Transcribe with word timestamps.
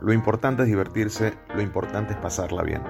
Lo 0.00 0.12
importante 0.12 0.62
es 0.62 0.68
divertirse, 0.68 1.34
lo 1.54 1.60
importante 1.60 2.14
es 2.14 2.18
pasarla 2.18 2.62
bien. 2.62 2.82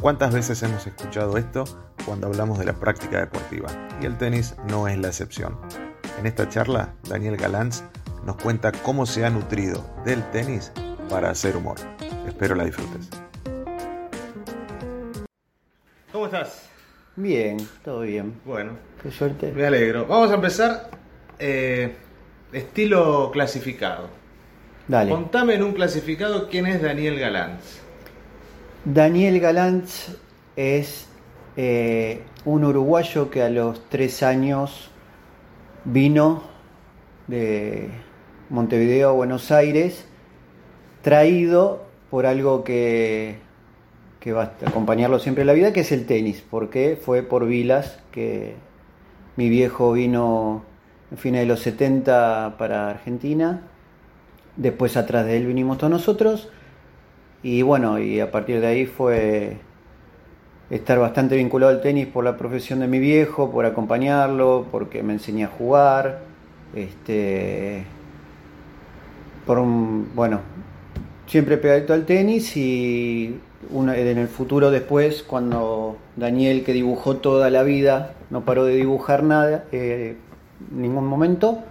¿Cuántas 0.00 0.32
veces 0.32 0.62
hemos 0.62 0.86
escuchado 0.86 1.36
esto 1.38 1.64
cuando 2.04 2.26
hablamos 2.28 2.58
de 2.58 2.66
la 2.66 2.74
práctica 2.74 3.18
deportiva? 3.18 3.68
Y 4.00 4.06
el 4.06 4.16
tenis 4.16 4.54
no 4.68 4.86
es 4.88 4.98
la 4.98 5.08
excepción. 5.08 5.58
En 6.18 6.26
esta 6.26 6.48
charla, 6.48 6.94
Daniel 7.08 7.36
Galanz 7.36 7.82
nos 8.24 8.36
cuenta 8.36 8.70
cómo 8.72 9.06
se 9.06 9.24
ha 9.24 9.30
nutrido 9.30 9.84
del 10.04 10.22
tenis 10.30 10.72
para 11.10 11.30
hacer 11.30 11.56
humor. 11.56 11.76
Espero 12.26 12.54
la 12.54 12.64
disfrutes. 12.64 13.08
¿Cómo 16.12 16.26
estás? 16.26 16.68
Bien, 17.16 17.56
todo 17.84 18.00
bien. 18.00 18.40
Bueno, 18.44 18.72
Qué 19.02 19.10
suerte. 19.10 19.52
me 19.52 19.66
alegro. 19.66 20.06
Vamos 20.06 20.30
a 20.30 20.34
empezar 20.34 20.90
eh, 21.38 21.96
estilo 22.52 23.30
clasificado. 23.32 24.08
Dale. 24.88 25.10
Contame 25.10 25.54
en 25.54 25.62
un 25.62 25.72
clasificado 25.72 26.48
quién 26.48 26.66
es 26.66 26.80
Daniel 26.80 27.18
Galanz. 27.18 27.80
Daniel 28.84 29.40
Galantz 29.40 30.16
es 30.54 31.08
eh, 31.56 32.22
un 32.44 32.64
uruguayo 32.64 33.30
que 33.30 33.42
a 33.42 33.50
los 33.50 33.88
tres 33.88 34.22
años 34.22 34.90
vino 35.84 36.44
de 37.26 37.88
Montevideo 38.48 39.10
a 39.10 39.12
Buenos 39.12 39.50
Aires, 39.50 40.04
traído 41.02 41.84
por 42.10 42.26
algo 42.26 42.62
que, 42.62 43.38
que 44.20 44.32
va 44.32 44.54
a 44.64 44.68
acompañarlo 44.68 45.18
siempre 45.18 45.42
en 45.42 45.48
la 45.48 45.52
vida, 45.52 45.72
que 45.72 45.80
es 45.80 45.90
el 45.90 46.06
tenis, 46.06 46.44
porque 46.48 46.96
fue 47.00 47.22
por 47.22 47.46
Vilas 47.46 47.98
que 48.12 48.54
mi 49.34 49.48
viejo 49.48 49.92
vino 49.92 50.64
en 51.10 51.18
fines 51.18 51.40
de 51.40 51.46
los 51.46 51.60
70 51.60 52.54
para 52.56 52.90
Argentina, 52.90 53.62
después 54.56 54.96
atrás 54.96 55.26
de 55.26 55.36
él 55.36 55.46
vinimos 55.46 55.78
todos 55.78 55.90
nosotros, 55.90 56.48
y 57.42 57.62
bueno, 57.62 57.98
y 57.98 58.20
a 58.20 58.30
partir 58.30 58.60
de 58.60 58.66
ahí 58.66 58.86
fue 58.86 59.58
estar 60.70 60.98
bastante 60.98 61.36
vinculado 61.36 61.70
al 61.72 61.80
tenis 61.80 62.06
por 62.06 62.24
la 62.24 62.36
profesión 62.36 62.80
de 62.80 62.88
mi 62.88 62.98
viejo, 62.98 63.50
por 63.52 63.66
acompañarlo, 63.66 64.66
porque 64.72 65.02
me 65.02 65.12
enseñé 65.12 65.44
a 65.44 65.48
jugar, 65.48 66.20
este, 66.74 67.84
por 69.46 69.58
un, 69.58 70.08
bueno, 70.14 70.40
siempre 71.26 71.56
pegadito 71.56 71.92
al 71.92 72.04
tenis 72.04 72.56
y 72.56 73.38
una- 73.70 73.96
en 73.96 74.18
el 74.18 74.28
futuro 74.28 74.70
después, 74.70 75.22
cuando 75.22 75.98
Daniel, 76.16 76.64
que 76.64 76.72
dibujó 76.72 77.18
toda 77.18 77.50
la 77.50 77.62
vida, 77.62 78.14
no 78.30 78.40
paró 78.44 78.64
de 78.64 78.74
dibujar 78.74 79.22
nada, 79.22 79.64
eh, 79.70 80.16
en 80.72 80.82
ningún 80.82 81.06
momento, 81.06 81.62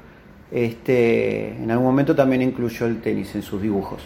este, 0.56 1.50
en 1.50 1.70
algún 1.70 1.86
momento 1.88 2.16
también 2.16 2.42
incluyó 2.42 2.86
el 2.86 3.02
tenis 3.02 3.36
en 3.36 3.42
sus 3.42 3.62
dibujos. 3.62 4.02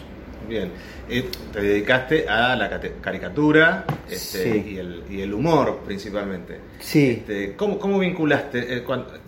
Bien, 0.48 0.70
Eh, 1.12 1.24
te 1.52 1.60
dedicaste 1.60 2.28
a 2.28 2.54
la 2.54 2.68
caricatura 3.00 3.84
este, 4.08 4.44
Sí. 4.52 4.64
y, 4.74 4.76
el, 4.78 5.02
y 5.10 5.20
el 5.22 5.32
humor 5.34 5.80
principalmente. 5.84 6.58
Sí. 6.78 7.10
Este, 7.18 7.54
¿cómo, 7.56 7.78
cómo 7.80 7.98
vinculaste, 7.98 8.76
eh, 8.78 8.84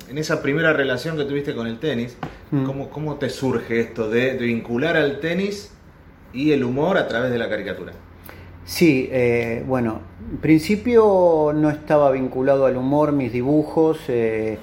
en 0.09 0.19
esa 0.19 0.41
primera 0.43 0.73
relación 0.73 1.17
que 1.17 1.25
tuviste 1.25 1.55
con 1.55 1.67
el 1.67 1.79
tenis, 1.79 2.17
Mm. 2.53 2.65
cómo, 2.65 2.89
cómo 2.91 3.17
te 3.17 3.29
surge 3.31 3.81
esto 3.81 4.09
de, 4.11 4.35
de 4.35 4.45
vincular 4.47 4.97
al 4.97 5.19
tenis 5.21 5.73
y 6.33 6.53
el 6.53 6.63
humor 6.65 6.99
a 6.99 7.09
través 7.09 7.31
de 7.33 7.39
la 7.39 7.49
caricatura? 7.49 7.93
Sí, 8.65 9.09
eh, 9.11 9.65
bueno, 9.67 10.03
en 10.31 10.37
principio 10.39 11.53
no 11.55 11.69
estaba 11.71 12.11
vinculado 12.13 12.67
al 12.67 12.77
humor, 12.77 13.11
mis 13.13 13.33
dibujos, 13.33 13.99
eh, 14.09 14.57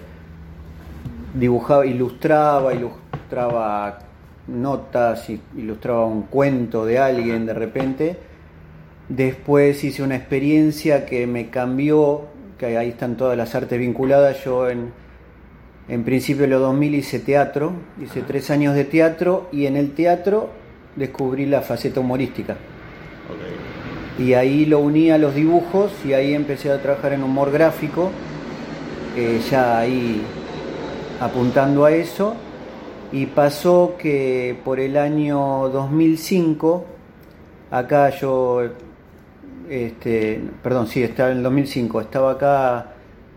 dibujaba, 1.33 1.85
ilustraba, 1.85 2.73
ilustraba 2.73 3.99
notas, 4.47 5.30
ilustraba 5.55 6.05
un 6.05 6.23
cuento 6.23 6.86
de 6.86 6.99
alguien 6.99 7.45
de 7.45 7.54
repente. 7.54 8.17
Después 9.08 9.83
hice 9.83 10.04
una 10.04 10.15
experiencia 10.15 11.05
que 11.05 11.26
me 11.27 11.49
cambió, 11.49 12.27
que 12.58 12.77
ahí 12.77 12.89
están 12.89 13.17
todas 13.17 13.37
las 13.37 13.55
artes 13.55 13.80
vinculadas. 13.80 14.43
Yo 14.43 14.70
en, 14.70 14.92
en 15.87 16.04
principio 16.04 16.43
de 16.43 16.49
los 16.49 16.61
2000 16.61 16.95
hice 16.95 17.20
teatro, 17.20 17.73
hice 18.02 18.21
tres 18.21 18.49
años 18.52 18.75
de 18.75 18.86
teatro 18.86 19.48
y 19.52 19.65
en 19.65 19.77
el 19.77 19.92
teatro 19.92 20.49
descubrí 20.95 21.45
la 21.45 21.61
faceta 21.61 21.99
humorística. 21.99 22.58
Y 24.17 24.33
ahí 24.33 24.65
lo 24.65 24.80
uní 24.80 25.11
a 25.11 25.17
los 25.17 25.33
dibujos 25.33 25.93
y 26.05 26.14
ahí 26.14 26.33
empecé 26.33 26.71
a 26.71 26.81
trabajar 26.81 27.14
en 27.14 27.23
humor 27.23 27.52
gráfico, 27.52 28.11
eh, 29.15 29.39
ya 29.49 29.80
ahí 29.80 30.21
apuntando 31.19 31.85
a 31.85 31.91
eso. 31.91 32.35
Y 33.11 33.25
pasó 33.25 33.95
que 33.97 34.57
por 34.63 34.80
el 34.80 34.95
año 34.95 35.69
2005, 35.69 36.85
acá 37.71 38.09
yo, 38.11 38.61
este, 39.67 40.41
perdón, 40.61 40.87
sí, 40.87 41.02
estaba 41.02 41.31
en 41.31 41.37
el 41.37 41.43
2005, 41.43 42.02
estaba 42.02 42.31
acá 42.33 42.93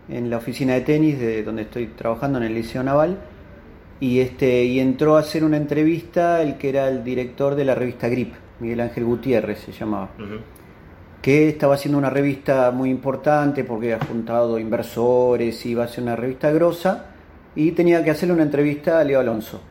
en 0.09 0.29
la 0.29 0.37
oficina 0.37 0.73
de 0.73 0.81
tenis 0.81 1.19
de 1.19 1.43
donde 1.43 1.63
estoy 1.63 1.87
trabajando 1.87 2.37
en 2.37 2.45
el 2.45 2.53
Liceo 2.53 2.83
Naval 2.83 3.17
y 3.99 4.19
este 4.19 4.65
y 4.65 4.79
entró 4.79 5.15
a 5.15 5.21
hacer 5.21 5.43
una 5.43 5.57
entrevista 5.57 6.41
el 6.41 6.57
que 6.57 6.69
era 6.69 6.89
el 6.89 7.03
director 7.03 7.55
de 7.55 7.63
la 7.63 7.73
revista 7.73 8.09
Grip, 8.09 8.33
Miguel 8.59 8.81
Ángel 8.81 9.05
Gutiérrez 9.05 9.59
se 9.59 9.71
llamaba 9.71 10.09
que 11.21 11.47
estaba 11.47 11.75
haciendo 11.75 11.97
una 11.97 12.09
revista 12.09 12.69
muy 12.71 12.89
importante 12.89 13.63
porque 13.63 13.93
había 13.93 14.05
juntado 14.05 14.59
inversores, 14.59 15.65
iba 15.65 15.85
a 15.85 15.87
ser 15.87 16.03
una 16.03 16.17
revista 16.17 16.51
grosa 16.51 17.12
y 17.55 17.71
tenía 17.71 18.03
que 18.03 18.11
hacerle 18.11 18.33
una 18.33 18.43
entrevista 18.43 18.99
a 18.99 19.03
Leo 19.03 19.19
Alonso. 19.19 19.61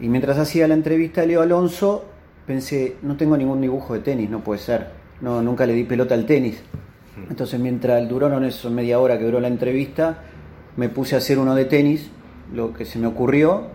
Y 0.00 0.08
mientras 0.08 0.38
hacía 0.38 0.66
la 0.66 0.74
entrevista 0.74 1.22
a 1.22 1.26
Leo 1.26 1.42
Alonso, 1.42 2.06
pensé, 2.46 2.96
no 3.02 3.16
tengo 3.16 3.36
ningún 3.36 3.60
dibujo 3.60 3.94
de 3.94 4.00
tenis, 4.00 4.30
no 4.30 4.42
puede 4.42 4.60
ser. 4.60 4.88
No, 5.20 5.42
nunca 5.42 5.66
le 5.66 5.74
di 5.74 5.84
pelota 5.84 6.14
al 6.14 6.24
tenis. 6.24 6.62
Entonces 7.28 7.60
mientras 7.60 8.08
duraron 8.08 8.44
eso 8.44 8.70
media 8.70 8.98
hora 8.98 9.18
que 9.18 9.24
duró 9.24 9.40
la 9.40 9.48
entrevista, 9.48 10.22
me 10.76 10.88
puse 10.88 11.14
a 11.14 11.18
hacer 11.18 11.38
uno 11.38 11.54
de 11.54 11.66
tenis, 11.66 12.10
lo 12.54 12.72
que 12.72 12.84
se 12.84 12.98
me 12.98 13.06
ocurrió, 13.06 13.66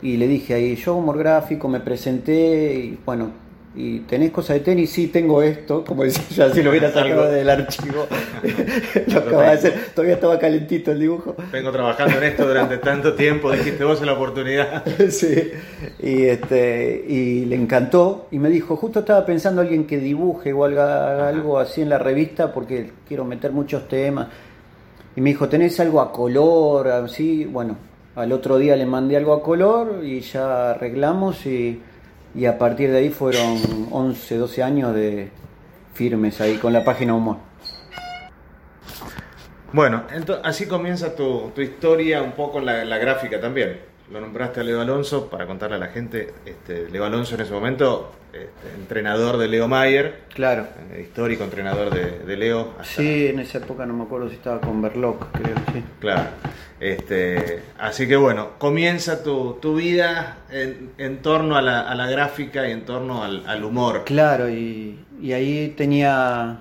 y 0.00 0.16
le 0.16 0.26
dije 0.26 0.54
ahí, 0.54 0.74
yo 0.76 0.96
humor 0.96 1.18
gráfico, 1.18 1.68
me 1.68 1.80
presenté 1.80 2.74
y 2.74 2.98
bueno, 3.04 3.30
¿y 3.74 4.00
tenés 4.00 4.30
cosas 4.30 4.56
de 4.56 4.60
tenis? 4.60 4.90
Sí, 4.90 5.08
tengo 5.08 5.42
esto, 5.42 5.84
como 5.84 6.04
decía 6.04 6.24
yo, 6.30 6.44
así 6.44 6.62
lo 6.62 6.70
hubiera 6.70 6.90
sacado 6.92 7.30
del 7.30 7.48
archivo. 7.48 8.06
lo 9.06 9.18
acababa 9.18 9.44
de 9.44 9.52
hacer, 9.52 9.74
todavía 9.94 10.14
estaba 10.14 10.38
calentito 10.38 10.92
el 10.92 11.00
dibujo. 11.00 11.34
Vengo 11.50 11.72
trabajando 11.72 12.18
en 12.18 12.24
esto 12.24 12.46
durante 12.46 12.78
tanto 12.78 13.14
tiempo, 13.14 13.50
dijiste 13.52 13.84
vos 13.84 14.00
en 14.00 14.06
la 14.06 14.12
oportunidad. 14.12 14.84
sí, 15.10 15.52
y, 16.00 16.24
este, 16.24 17.04
y 17.08 17.44
le 17.46 17.56
encantó 17.56 18.28
y 18.30 18.38
me 18.38 18.50
dijo, 18.50 18.76
justo 18.76 19.00
estaba 19.00 19.24
pensando 19.24 19.60
alguien 19.60 19.86
que 19.86 19.98
dibuje 19.98 20.52
o 20.52 20.64
haga, 20.64 21.12
haga 21.12 21.28
algo 21.28 21.58
así 21.58 21.82
en 21.82 21.88
la 21.88 21.98
revista 21.98 22.52
porque 22.52 22.90
quiero 23.08 23.24
meter 23.24 23.52
muchos 23.52 23.88
temas. 23.88 24.28
Y 25.14 25.20
me 25.20 25.30
dijo, 25.30 25.48
¿tenés 25.48 25.78
algo 25.80 26.00
a 26.00 26.10
color? 26.10 26.88
Así, 26.88 27.44
bueno, 27.44 27.76
al 28.16 28.32
otro 28.32 28.56
día 28.58 28.76
le 28.76 28.86
mandé 28.86 29.16
algo 29.16 29.34
a 29.34 29.42
color 29.42 30.00
y 30.02 30.20
ya 30.20 30.70
arreglamos 30.70 31.44
y, 31.44 31.80
y 32.34 32.46
a 32.46 32.58
partir 32.58 32.90
de 32.90 32.98
ahí 32.98 33.10
fueron 33.10 33.88
11, 33.90 34.36
12 34.36 34.62
años 34.62 34.94
de 34.94 35.30
firmes 35.94 36.40
ahí 36.40 36.56
con 36.56 36.72
la 36.72 36.84
página 36.84 37.14
Humor. 37.14 37.36
Bueno, 39.72 40.04
ento- 40.14 40.40
así 40.44 40.66
comienza 40.66 41.14
tu, 41.16 41.50
tu 41.54 41.60
historia 41.62 42.22
un 42.22 42.32
poco 42.32 42.58
en 42.58 42.66
la, 42.66 42.84
la 42.84 42.98
gráfica 42.98 43.40
también. 43.40 43.80
Lo 44.12 44.20
nombraste 44.20 44.60
a 44.60 44.62
Leo 44.62 44.80
Alonso 44.80 45.30
para 45.30 45.46
contarle 45.46 45.76
a 45.76 45.78
la 45.78 45.86
gente. 45.88 46.34
Este, 46.44 46.88
Leo 46.90 47.04
Alonso 47.04 47.34
en 47.34 47.40
ese 47.40 47.52
momento, 47.52 48.12
este, 48.32 48.74
entrenador 48.78 49.38
de 49.38 49.48
Leo 49.48 49.68
Mayer, 49.68 50.20
Claro. 50.34 50.66
histórico 51.00 51.44
entrenador 51.44 51.90
de, 51.94 52.18
de 52.18 52.36
Leo. 52.36 52.72
hasta- 52.78 52.84
Sí, 53.00 53.28
en 53.28 53.38
esa 53.40 53.58
época 53.58 53.86
no 53.86 53.94
me 53.94 54.04
acuerdo 54.04 54.28
si 54.28 54.34
estaba 54.34 54.60
con 54.60 54.82
Berloc, 54.82 55.30
creo, 55.32 55.54
sí. 55.72 55.82
Claro. 56.00 56.24
Este, 56.78 57.62
así 57.78 58.06
que 58.06 58.16
bueno, 58.16 58.50
comienza 58.58 59.22
tu, 59.22 59.54
tu 59.62 59.76
vida 59.76 60.38
en, 60.50 60.90
en 60.98 61.22
torno 61.22 61.56
a 61.56 61.62
la, 61.62 61.80
a 61.80 61.94
la 61.94 62.10
gráfica 62.10 62.68
y 62.68 62.72
en 62.72 62.84
torno 62.84 63.22
al, 63.24 63.46
al 63.46 63.64
humor. 63.64 64.02
Claro, 64.04 64.50
y, 64.50 64.98
y 65.22 65.32
ahí 65.32 65.68
tenía 65.76 66.58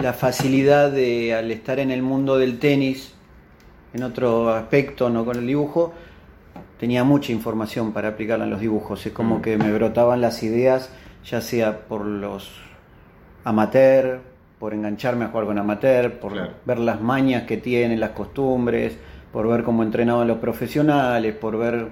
la 0.00 0.12
facilidad 0.14 0.90
de, 0.90 1.34
al 1.34 1.50
estar 1.52 1.78
en 1.78 1.92
el 1.92 2.02
mundo 2.02 2.38
del 2.38 2.58
tenis, 2.58 3.14
en 3.94 4.02
otro 4.02 4.48
aspecto, 4.48 5.10
no 5.10 5.24
con 5.24 5.36
el 5.36 5.46
dibujo, 5.46 5.92
tenía 6.82 7.04
mucha 7.04 7.30
información 7.30 7.92
para 7.92 8.08
aplicarla 8.08 8.42
en 8.44 8.50
los 8.50 8.58
dibujos. 8.58 9.06
Es 9.06 9.12
como 9.12 9.38
Mm. 9.38 9.42
que 9.42 9.56
me 9.56 9.72
brotaban 9.72 10.20
las 10.20 10.42
ideas, 10.42 10.90
ya 11.24 11.40
sea 11.40 11.78
por 11.86 12.04
los 12.04 12.50
amateur, 13.44 14.18
por 14.58 14.74
engancharme 14.74 15.26
a 15.26 15.28
jugar 15.28 15.46
con 15.46 15.58
amateur, 15.58 16.18
por 16.18 16.32
Claro. 16.32 16.50
ver 16.64 16.80
las 16.80 17.00
mañas 17.00 17.44
que 17.44 17.56
tienen, 17.56 18.00
las 18.00 18.10
costumbres, 18.10 18.96
por 19.32 19.46
ver 19.46 19.62
cómo 19.62 19.84
entrenaban 19.84 20.26
los 20.26 20.38
profesionales, 20.38 21.36
por 21.36 21.56
ver 21.56 21.86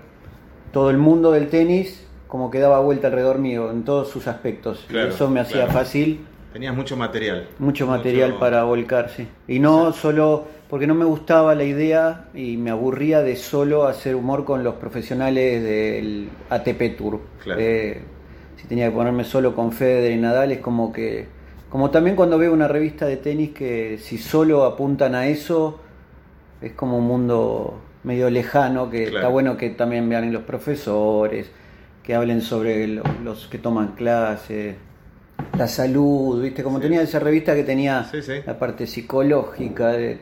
todo 0.73 0.91
el 0.91 0.99
mundo 0.99 1.31
del 1.31 1.47
tenis, 1.49 2.05
como 2.27 2.51
que 2.51 2.59
daba 2.59 2.81
vuelta 2.81 3.07
alrededor 3.07 3.39
mío 3.39 3.71
en 3.71 3.85
todos 3.85 4.09
sus 4.11 4.27
aspectos. 4.27 4.85
Y 4.89 4.93
Claro, 4.93 5.11
eso 5.11 5.31
me 5.31 5.39
hacía 5.39 5.67
claro. 5.67 5.73
fácil 5.73 6.27
Tenías 6.53 6.75
mucho 6.75 6.97
material. 6.97 7.47
mucho 7.61 7.87
material 7.87 8.35
para 8.41 8.65
volcar, 8.65 9.09
sí. 9.11 9.29
Y 9.47 9.61
no 9.61 9.93
solo, 9.93 10.47
porque 10.71 10.87
no 10.87 10.95
me 10.95 11.05
gustaba 11.05 11.55
la 11.55 11.65
idea 11.65 12.29
y 12.33 12.57
me 12.57 12.71
aburría 12.71 13.21
de 13.23 13.35
solo 13.37 13.87
hacer 13.87 14.15
humor 14.15 14.45
con 14.45 14.63
los 14.63 14.77
profesionales 14.77 15.63
del 15.63 16.29
ATP 16.49 16.97
Tour. 16.97 17.21
Claro. 17.43 17.61
Eh, 17.61 18.01
si 18.57 18.67
tenía 18.69 18.87
que 18.89 18.95
ponerme 18.95 19.25
solo 19.25 19.55
con 19.55 19.73
Federer 19.73 20.13
y 20.13 20.17
Nadal, 20.17 20.53
es 20.53 20.59
como 20.61 20.93
que, 20.93 21.27
como 21.69 21.91
también 21.91 22.15
cuando 22.15 22.39
veo 22.39 22.53
una 22.53 22.69
revista 22.69 23.07
de 23.07 23.17
tenis 23.17 23.51
que 23.51 23.99
si 23.99 24.17
solo 24.19 24.65
apuntan 24.65 25.15
a 25.15 25.27
eso, 25.27 25.81
es 26.63 26.73
como 26.73 26.99
un 26.99 27.07
mundo 27.07 27.81
medio 28.05 28.31
lejano, 28.31 28.89
que 28.91 29.05
está 29.05 29.29
bueno 29.29 29.57
que 29.57 29.71
también 29.71 30.09
vean 30.09 30.33
los 30.33 30.43
profesores, 30.45 31.51
que 32.03 32.15
hablen 32.15 32.41
sobre 32.43 32.87
lo- 32.87 33.03
los 33.25 33.47
que 33.49 33.59
toman 33.59 33.89
clases, 33.89 34.77
la 35.59 35.67
salud, 35.67 36.43
¿viste? 36.43 36.63
Como 36.63 36.77
Sí. 36.79 36.83
tenía 36.83 37.03
esa 37.03 37.19
revista 37.19 37.55
que 37.55 37.65
tenía 37.65 38.05
Sí, 38.05 38.23
sí. 38.23 38.35
la 38.47 38.59
parte 38.59 38.87
psicológica, 38.87 39.89
de, 39.89 40.19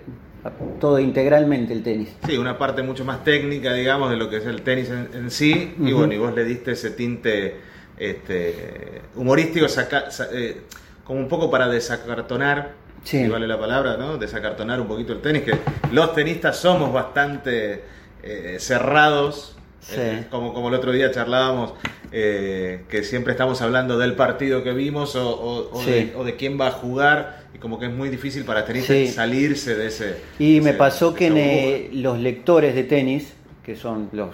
todo 0.81 0.99
integralmente 0.99 1.73
el 1.73 1.83
tenis. 1.83 2.09
Sí, 2.27 2.37
una 2.39 2.57
parte 2.59 2.83
mucho 2.83 3.05
más 3.05 3.25
técnica, 3.25 3.73
digamos, 3.75 4.11
de 4.11 4.17
lo 4.17 4.31
que 4.31 4.37
es 4.39 4.47
el 4.47 4.63
tenis 4.63 4.89
en, 4.91 5.09
en 5.13 5.31
sí. 5.31 5.75
Y 5.81 5.93
bueno, 5.93 6.13
y 6.15 6.19
vos 6.19 6.35
le 6.35 6.45
diste 6.45 6.73
ese 6.73 6.91
tinte 6.91 7.57
este, 7.99 9.03
humorístico, 9.17 9.69
saca- 9.69 10.11
sa- 10.11 10.29
eh, 10.33 10.63
como 11.05 11.21
un 11.21 11.29
poco 11.29 11.51
para 11.51 11.69
desacartonar, 11.69 12.73
Sí. 13.05 13.23
si 13.25 13.29
vale 13.29 13.47
la 13.47 13.59
palabra, 13.59 13.97
¿no? 13.97 14.17
Desacartonar 14.19 14.81
un 14.81 14.89
poquito 14.89 15.13
el 15.13 15.21
tenis, 15.21 15.43
que 15.43 15.53
los 15.93 16.15
tenistas 16.15 16.57
somos 16.59 16.93
bastante 16.93 17.83
eh, 18.23 18.57
cerrados. 18.59 19.57
Sí. 19.81 19.95
eh, 19.99 20.25
como, 20.31 20.53
como 20.53 20.69
el 20.69 20.75
otro 20.75 20.93
día 20.93 21.11
charlábamos, 21.11 21.73
eh, 22.13 22.85
que 22.89 23.03
siempre 23.05 23.33
estamos 23.33 23.63
hablando 23.63 23.97
del 23.99 24.15
partido 24.15 24.63
que 24.65 24.73
vimos 24.73 25.15
o, 25.17 25.29
o- 25.31 25.71
o 25.73 25.83
Sí. 25.83 25.91
de, 25.91 26.13
o 26.17 26.25
de 26.25 26.37
quién 26.37 26.61
va 26.61 26.69
a 26.69 26.71
jugar, 26.73 27.45
y 27.55 27.59
como 27.59 27.79
que 27.79 27.87
es 27.87 27.93
muy 27.93 28.09
difícil 28.09 28.45
para 28.45 28.65
tenistas 28.65 28.97
Sí. 28.97 29.07
salirse 29.09 29.77
de 29.77 29.87
ese. 29.87 30.17
Y 30.39 30.61
me 30.61 30.71
ese- 30.71 30.79
pasó 30.79 31.15
que 31.15 31.27
en, 31.29 31.37
eh, 31.37 31.91
los 31.93 32.19
lectores 32.19 32.75
de 32.75 32.85
tenis, 32.85 33.35
que 33.63 33.77
son 33.77 34.09
los 34.13 34.31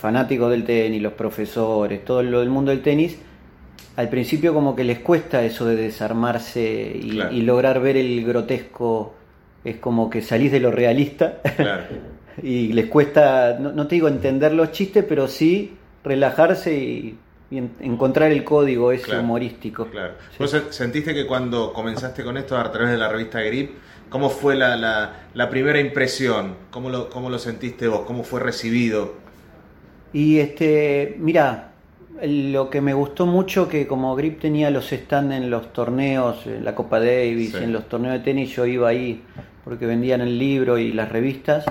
fanáticos 0.00 0.50
del 0.50 0.64
tenis, 0.64 1.00
los 1.02 1.12
profesores, 1.14 2.04
todo 2.04 2.22
lo 2.22 2.40
del 2.40 2.48
mundo 2.50 2.70
del 2.70 2.82
tenis, 2.82 3.18
al 3.96 4.08
principio 4.08 4.52
como 4.54 4.76
que 4.76 4.84
les 4.84 4.98
cuesta 5.00 5.42
eso 5.44 5.64
de 5.66 5.76
desarmarse 5.76 6.92
y, 7.02 7.10
Claro. 7.12 7.32
y 7.34 7.42
lograr 7.42 7.80
ver 7.80 7.96
el 7.96 8.24
grotesco, 8.24 9.14
es 9.64 9.76
como 9.76 10.08
que 10.10 10.22
salís 10.22 10.52
de 10.52 10.60
lo 10.60 10.70
realista 10.70 11.40
Claro. 11.56 11.84
y 12.42 12.72
les 12.72 12.86
cuesta, 12.86 13.56
no, 13.58 13.72
no 13.72 13.86
te 13.86 13.94
digo 13.96 14.08
entender 14.08 14.52
los 14.52 14.72
chistes, 14.72 15.04
pero 15.08 15.26
sí 15.28 15.74
relajarse 16.04 16.76
y, 16.76 17.18
y 17.50 17.58
en- 17.58 17.70
encontrar 17.80 18.30
el 18.32 18.44
código 18.44 18.92
ese 18.92 19.04
Claro, 19.04 19.20
humorístico. 19.22 19.86
Claro. 19.86 20.14
Sí. 20.30 20.36
¿Vos 20.38 20.50
se- 20.50 20.72
sentiste 20.72 21.14
que 21.14 21.26
cuando 21.26 21.72
comenzaste 21.72 22.22
con 22.24 22.36
esto 22.36 22.56
a 22.56 22.70
través 22.70 22.90
de 22.90 22.98
la 22.98 23.08
revista 23.08 23.40
Grip, 23.40 23.70
cómo 24.10 24.28
fue 24.30 24.54
la, 24.56 24.76
la- 24.76 25.26
la 25.34 25.48
primera 25.50 25.80
impresión? 25.80 26.54
¿Cómo 26.70 26.90
lo, 26.90 27.08
¿Cómo 27.10 27.30
lo 27.30 27.38
sentiste 27.38 27.88
vos? 27.88 28.00
¿Cómo 28.06 28.22
fue 28.22 28.40
recibido? 28.40 29.14
Y 30.12 30.38
este, 30.38 31.16
mira, 31.18 31.72
lo 32.22 32.70
que 32.70 32.80
me 32.80 32.94
gustó 32.94 33.26
mucho 33.26 33.68
que 33.68 33.86
como 33.86 34.14
Grip 34.16 34.40
tenía 34.40 34.70
los 34.70 34.86
stands 34.90 35.34
en 35.34 35.50
los 35.50 35.72
torneos, 35.72 36.46
en 36.46 36.64
la 36.64 36.74
Copa 36.74 36.98
Davis, 37.00 37.50
Sí. 37.52 37.64
en 37.64 37.72
los 37.72 37.88
torneos 37.88 38.14
de 38.14 38.20
tenis, 38.20 38.50
yo 38.54 38.64
iba 38.66 38.88
ahí 38.88 39.22
porque 39.64 39.84
vendían 39.86 40.20
el 40.20 40.38
libro 40.38 40.78
y 40.78 40.92
las 40.92 41.10
revistas. 41.10 41.64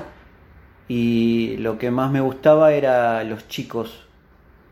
Y 0.88 1.58
lo 1.58 1.78
que 1.78 1.90
más 1.92 2.12
me 2.12 2.22
gustaba 2.22 2.74
era 2.74 3.24
los 3.24 3.48
chicos, 3.48 4.06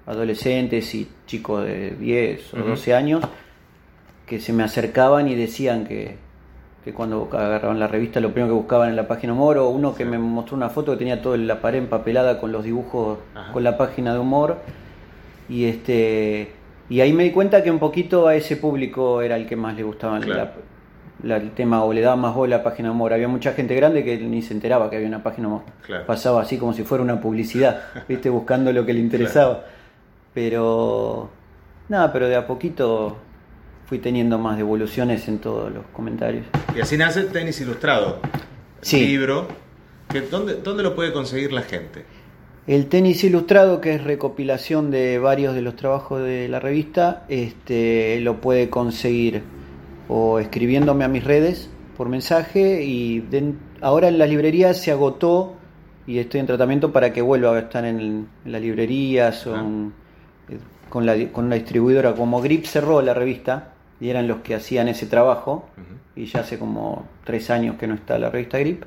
adolescentes 0.05 0.93
y 0.95 1.07
chicos 1.25 1.65
de 1.65 1.91
10 1.91 2.53
o 2.53 2.57
Ujú. 2.59 2.67
12 2.69 2.93
años, 2.93 3.23
que 4.27 4.39
se 4.39 4.53
me 4.53 4.63
acercaban 4.63 5.27
y 5.27 5.35
decían 5.35 5.85
que, 5.85 6.17
que 6.83 6.93
cuando 6.93 7.29
agarraban 7.31 7.79
la 7.79 7.87
revista 7.87 8.19
lo 8.19 8.31
primero 8.31 8.53
que 8.53 8.57
buscaban 8.59 8.89
en 8.89 8.95
la 8.95 9.07
página 9.07 9.33
humor, 9.33 9.57
o 9.57 9.69
uno 9.69 9.95
que 9.95 10.03
Sí. 10.03 10.09
me 10.09 10.17
mostró 10.19 10.55
una 10.57 10.69
foto 10.69 10.91
que 10.91 10.97
tenía 10.99 11.21
toda 11.21 11.37
la 11.37 11.61
pared 11.61 11.79
empapelada 11.79 12.39
con 12.39 12.51
los 12.51 12.63
dibujos, 12.63 13.17
Ajá. 13.33 13.51
con 13.51 13.63
la 13.63 13.77
página 13.77 14.13
de 14.13 14.19
humor. 14.19 14.57
Y 15.49 15.65
este 15.65 16.51
y 16.89 16.99
ahí 17.01 17.11
me 17.13 17.23
di 17.23 17.31
cuenta 17.31 17.63
que 17.63 17.71
un 17.71 17.79
poquito 17.79 18.27
a 18.27 18.35
ese 18.35 18.55
público 18.57 19.21
era 19.21 19.35
el 19.35 19.47
que 19.47 19.55
más 19.55 19.75
le 19.75 19.83
gustaba 19.83 20.19
la- 20.19 20.25
Claro. 20.25 20.51
La- 21.23 21.37
el 21.37 21.51
tema 21.51 21.83
o 21.83 21.91
le 21.93 22.01
daba 22.01 22.15
más 22.15 22.35
bola 22.35 22.55
a 22.55 22.59
la 22.59 22.63
página 22.63 22.89
de 22.89 22.93
humor. 22.95 23.13
Había 23.13 23.27
mucha 23.27 23.53
gente 23.53 23.75
grande 23.75 24.03
que 24.03 24.17
ni 24.17 24.41
se 24.41 24.53
enteraba 24.53 24.89
que 24.89 24.97
había 24.97 25.07
una 25.07 25.23
página. 25.23 25.49
Claro. 25.85 26.05
Pasaba 26.05 26.41
así 26.41 26.57
como 26.57 26.73
si 26.73 26.83
fuera 26.83 27.03
una 27.03 27.19
publicidad, 27.19 27.81
¿viste? 28.07 28.29
buscando 28.29 28.71
lo 28.71 28.85
que 28.85 28.93
le 28.93 28.99
interesaba. 28.99 29.63
Pero 30.33 31.29
nada, 31.89 32.11
pero 32.11 32.27
de 32.27 32.35
a 32.35 32.47
poquito 32.47 33.17
fui 33.85 33.99
teniendo 33.99 34.37
más 34.39 34.57
devoluciones 34.57 35.27
en 35.27 35.39
todos 35.39 35.71
los 35.71 35.85
comentarios. 35.93 36.45
Y 36.75 36.81
así 36.81 36.97
nace 36.97 37.23
Tenis 37.23 37.59
Ilustrado, 37.61 38.19
el 38.81 38.85
Sí. 38.87 39.05
libro. 39.05 39.47
Que, 40.09 40.21
¿dónde, 40.21 40.55
¿Dónde 40.55 40.83
lo 40.83 40.95
puede 40.95 41.11
conseguir 41.13 41.53
la 41.53 41.61
gente? 41.61 42.03
El 42.65 42.87
tenis 42.87 43.23
ilustrado, 43.25 43.81
que 43.81 43.95
es 43.95 44.03
recopilación 44.03 44.89
de 44.89 45.19
varios 45.19 45.53
de 45.53 45.61
los 45.61 45.75
trabajos 45.75 46.21
de 46.21 46.47
la 46.47 46.59
revista, 46.61 47.25
este, 47.27 48.19
lo 48.21 48.39
puede 48.39 48.69
conseguir 48.69 49.43
o 50.07 50.39
escribiéndome 50.39 51.03
a 51.03 51.07
mis 51.07 51.23
redes 51.23 51.69
por 51.97 52.09
mensaje 52.09 52.83
y 52.83 53.23
ahora 53.81 54.07
en 54.07 54.17
las 54.17 54.29
librerías 54.29 54.77
se 54.77 54.91
agotó 54.91 55.55
y 56.07 56.19
estoy 56.19 56.39
en 56.41 56.47
tratamiento 56.47 56.91
para 56.91 57.13
que 57.13 57.21
vuelva 57.21 57.55
a 57.55 57.59
estar 57.59 57.85
en, 57.85 57.99
en 57.99 58.27
las 58.51 58.61
librerías 58.61 59.45
o 59.47 59.55
Ah. 59.55 59.59
en- 59.61 59.93
eh, 60.49 60.57
con, 60.89 61.05
la, 61.05 61.15
con 61.31 61.45
una 61.45 61.55
distribuidora 61.55 62.13
como 62.13 62.41
Grip 62.41 62.65
cerró 62.65 63.01
la 63.01 63.13
revista 63.13 63.69
y 64.01 64.09
eran 64.09 64.27
los 64.27 64.37
que 64.39 64.55
hacían 64.55 64.87
ese 64.89 65.05
trabajo 65.05 65.69
y 66.15 66.25
ya 66.25 66.41
hace 66.41 66.59
como 66.59 67.05
tres 67.23 67.49
años 67.49 67.77
que 67.77 67.87
no 67.87 67.93
está 67.95 68.17
la 68.19 68.29
revista 68.29 68.59
Grip. 68.59 68.83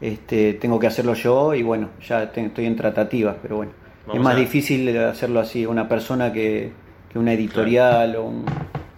Este, 0.00 0.52
tengo 0.54 0.78
que 0.78 0.86
hacerlo 0.88 1.14
yo 1.14 1.54
y 1.54 1.62
bueno, 1.62 1.88
ya 2.06 2.30
te- 2.30 2.44
estoy 2.44 2.66
en 2.66 2.76
tratativas, 2.76 3.36
pero 3.40 3.56
bueno, 3.56 3.72
Vamos 4.06 4.16
es 4.18 4.22
más 4.24 4.34
a- 4.34 4.38
difícil 4.38 4.96
hacerlo 4.98 5.40
así, 5.40 5.64
una 5.64 5.88
persona 5.88 6.30
que, 6.32 6.70
que 7.10 7.18
una 7.18 7.32
editorial 7.32 8.14
o 8.16 8.24
un... 8.24 8.44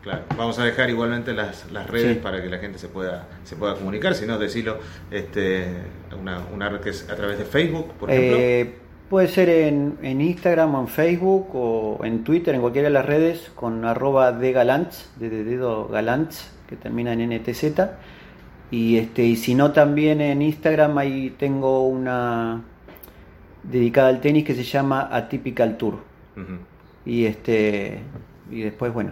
Claro, 0.08 0.24
vamos 0.38 0.58
a 0.58 0.64
dejar 0.64 0.88
igualmente 0.88 1.34
las, 1.34 1.70
las 1.70 1.86
redes 1.86 2.16
Sí. 2.16 2.22
para 2.22 2.40
que 2.42 2.48
la 2.48 2.56
gente 2.56 2.78
se 2.78 2.88
pueda, 2.88 3.28
se 3.44 3.56
pueda 3.56 3.74
comunicar, 3.74 4.14
si 4.14 4.24
no, 4.24 4.38
decirlo, 4.38 4.78
este, 5.10 5.66
una, 6.18 6.40
una 6.50 6.70
red 6.70 6.80
que 6.80 6.88
es 6.90 7.10
a 7.10 7.14
través 7.14 7.38
de 7.38 7.44
Facebook, 7.44 7.92
por 8.00 8.10
ejemplo. 8.10 8.38
Eh, 8.40 8.74
puede 9.10 9.28
ser 9.28 9.50
en, 9.50 9.98
en 10.00 10.22
Instagram 10.22 10.74
o 10.76 10.80
en 10.80 10.88
Facebook 10.88 11.48
o 11.52 12.00
en 12.04 12.24
Twitter, 12.24 12.54
en 12.54 12.62
cualquiera 12.62 12.88
de 12.88 12.94
las 12.94 13.04
redes, 13.04 13.50
con 13.54 13.84
arroba 13.84 14.32
de 14.32 14.52
galants, 14.52 15.10
de, 15.16 15.28
de 15.28 15.44
dedo 15.44 15.88
galants, 15.88 16.50
que 16.70 16.76
termina 16.76 17.12
en 17.12 17.28
NTZ. 17.28 17.64
Y, 18.70 18.96
este, 18.96 19.24
y 19.24 19.36
si 19.36 19.54
no, 19.54 19.72
también 19.72 20.22
en 20.22 20.40
Instagram 20.40 20.96
ahí 20.96 21.34
tengo 21.38 21.86
una 21.86 22.62
dedicada 23.62 24.08
al 24.08 24.22
tenis 24.22 24.46
que 24.46 24.54
se 24.54 24.64
llama 24.64 25.06
Atypical 25.12 25.76
Tour. 25.76 25.98
Y 27.04 27.26
este 27.26 27.98
y 28.50 28.62
después, 28.62 28.90
bueno, 28.94 29.10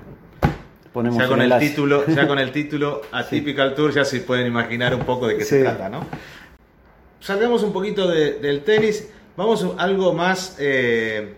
ponemos 0.97 1.19
Ya 1.19 1.29
con 1.29 1.43
el 1.43 1.59
título, 1.59 2.07
ya 2.07 2.27
con 2.27 2.39
el 2.39 2.53
título 2.59 3.03
Atypical 3.13 3.75
Tour 3.75 3.93
ya 3.93 4.03
se 4.07 4.21
pueden 4.21 4.47
imaginar 4.47 4.95
un 4.95 5.03
poco 5.03 5.27
de 5.29 5.37
qué 5.37 5.45
se 5.45 5.59
Sí. 5.59 5.63
trata, 5.63 5.91
¿no? 5.91 6.01
Salgamos 7.21 7.63
un 7.63 7.75
poquito 7.75 8.09
de- 8.09 8.39
del 8.39 8.63
tenis, 8.63 9.11
vamos 9.37 9.63
a 9.77 9.83
algo 9.83 10.15
más, 10.15 10.57
eh, 10.59 11.35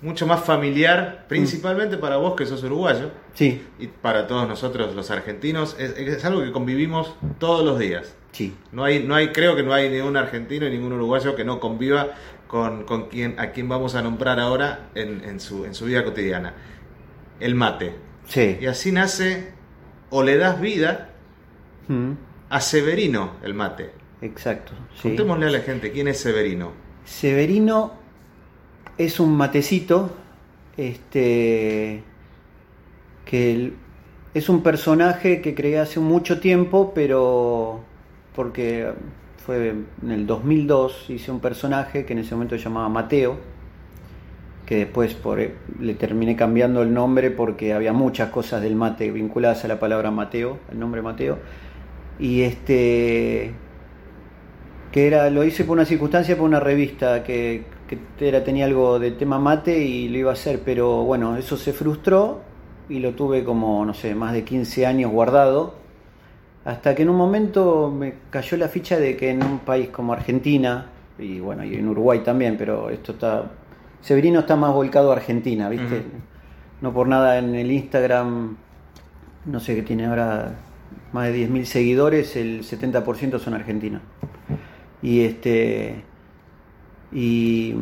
mucho 0.00 0.26
más 0.26 0.42
familiar, 0.44 1.26
principalmente 1.28 1.98
para 1.98 2.16
vos 2.16 2.34
que 2.36 2.46
sos 2.46 2.62
uruguayo 2.64 3.10
Sí, 3.34 3.62
y 3.78 3.86
para 3.88 4.26
todos 4.26 4.48
nosotros 4.48 4.94
los 4.94 5.10
argentinos, 5.10 5.76
es, 5.78 5.90
es 5.98 6.24
algo 6.24 6.42
que 6.42 6.50
convivimos 6.50 7.14
todos 7.38 7.64
los 7.66 7.78
días. 7.78 8.14
sí. 8.32 8.54
No 8.72 8.82
hay, 8.84 9.02
no 9.04 9.14
hay, 9.14 9.28
creo 9.28 9.54
que 9.56 9.62
no 9.62 9.74
hay 9.74 9.90
ningún 9.90 10.16
argentino 10.16 10.66
y 10.66 10.70
ningún 10.70 10.94
uruguayo 10.94 11.36
que 11.36 11.44
no 11.44 11.60
conviva 11.60 12.12
con, 12.48 12.84
con 12.84 13.08
quien, 13.10 13.38
a 13.38 13.50
quien 13.52 13.68
vamos 13.68 13.94
a 13.94 14.00
nombrar 14.00 14.40
ahora 14.40 14.88
en, 14.94 15.22
en 15.22 15.38
su, 15.38 15.66
en 15.66 15.74
su 15.74 15.84
vida 15.84 16.02
cotidiana. 16.02 16.54
El 17.40 17.54
mate. 17.54 17.94
Sí. 18.26 18.58
Y 18.60 18.66
así 18.66 18.92
nace, 18.92 19.48
o 20.10 20.22
le 20.22 20.36
das 20.36 20.60
vida 20.60 21.08
Mm, 21.88 22.12
a 22.50 22.60
Severino 22.60 23.32
el 23.42 23.54
mate. 23.54 23.90
exacto. 24.20 24.72
sí. 24.94 25.02
Contémosle 25.08 25.46
a 25.46 25.50
la 25.50 25.60
gente 25.60 25.90
quién 25.90 26.06
es 26.08 26.18
Severino. 26.20 26.70
Severino 27.04 27.92
es 28.98 29.18
un 29.20 29.36
matecito, 29.36 30.10
este, 30.76 32.02
que 33.24 33.52
el- 33.52 33.74
es 34.34 34.48
un 34.48 34.62
personaje 34.62 35.40
que 35.42 35.54
creé 35.54 35.78
hace 35.78 36.00
mucho 36.00 36.40
tiempo, 36.40 36.92
pero 36.94 37.80
porque 38.34 38.90
fue 39.44 39.68
en 40.02 40.10
el 40.10 40.26
2002 40.26 41.06
hice 41.10 41.30
un 41.30 41.40
personaje 41.40 42.04
que 42.06 42.12
en 42.14 42.20
ese 42.20 42.34
momento 42.34 42.56
se 42.56 42.64
llamaba 42.64 42.88
Mateo, 42.88 43.36
que 44.72 44.78
después 44.78 45.12
por, 45.12 45.38
le 45.38 45.94
terminé 45.96 46.34
cambiando 46.34 46.80
el 46.80 46.94
nombre 46.94 47.30
porque 47.30 47.74
había 47.74 47.92
muchas 47.92 48.30
cosas 48.30 48.62
del 48.62 48.74
mate 48.74 49.10
vinculadas 49.10 49.66
a 49.66 49.68
la 49.68 49.78
palabra 49.78 50.10
Mateo, 50.10 50.60
el 50.70 50.80
nombre 50.80 51.02
Mateo, 51.02 51.36
y 52.18 52.40
este 52.40 53.52
que 54.90 55.06
era 55.06 55.28
lo 55.28 55.44
hice 55.44 55.64
por 55.64 55.74
una 55.74 55.84
circunstancia 55.84 56.38
por 56.38 56.46
una 56.46 56.58
revista 56.58 57.22
que, 57.22 57.64
que 57.86 58.26
era 58.26 58.42
tenía 58.42 58.64
algo 58.64 58.98
de 58.98 59.10
tema 59.10 59.38
mate 59.38 59.76
y 59.76 60.08
lo 60.08 60.16
iba 60.16 60.30
a 60.30 60.32
hacer 60.32 60.62
pero 60.64 61.04
bueno 61.04 61.36
eso 61.36 61.58
se 61.58 61.74
frustró 61.74 62.40
y 62.88 62.98
lo 62.98 63.12
tuve 63.12 63.44
como 63.44 63.84
no 63.84 63.92
sé 63.92 64.14
más 64.14 64.32
de 64.32 64.42
15 64.42 64.86
años 64.86 65.10
guardado 65.10 65.74
hasta 66.64 66.94
que 66.94 67.02
en 67.02 67.10
un 67.10 67.16
momento 67.16 67.90
me 67.94 68.14
cayó 68.30 68.56
la 68.56 68.68
ficha 68.68 68.98
de 68.98 69.18
que 69.18 69.28
en 69.32 69.44
un 69.44 69.58
país 69.58 69.90
como 69.90 70.14
Argentina 70.14 70.86
y 71.18 71.40
bueno 71.40 71.62
y 71.62 71.74
en 71.74 71.86
Uruguay 71.86 72.20
también 72.20 72.56
pero 72.56 72.88
esto 72.88 73.12
está 73.12 73.50
Severino 74.02 74.40
está 74.40 74.56
más 74.56 74.72
volcado 74.72 75.10
a 75.10 75.16
Argentina 75.16 75.68
viste 75.68 76.04
no 76.82 76.92
por 76.92 77.06
nada 77.06 77.38
en 77.38 77.54
el 77.54 77.70
Instagram, 77.70 78.56
no 79.46 79.60
sé 79.60 79.76
qué 79.76 79.82
tiene 79.82 80.06
ahora 80.06 80.56
más 81.12 81.28
de 81.28 81.48
10.000 81.48 81.64
seguidores, 81.64 82.36
el 82.36 82.64
70% 82.64 83.38
son 83.38 83.54
argentinos. 83.54 84.02
Y 85.00 85.22
este 85.22 86.04
y 87.12 87.74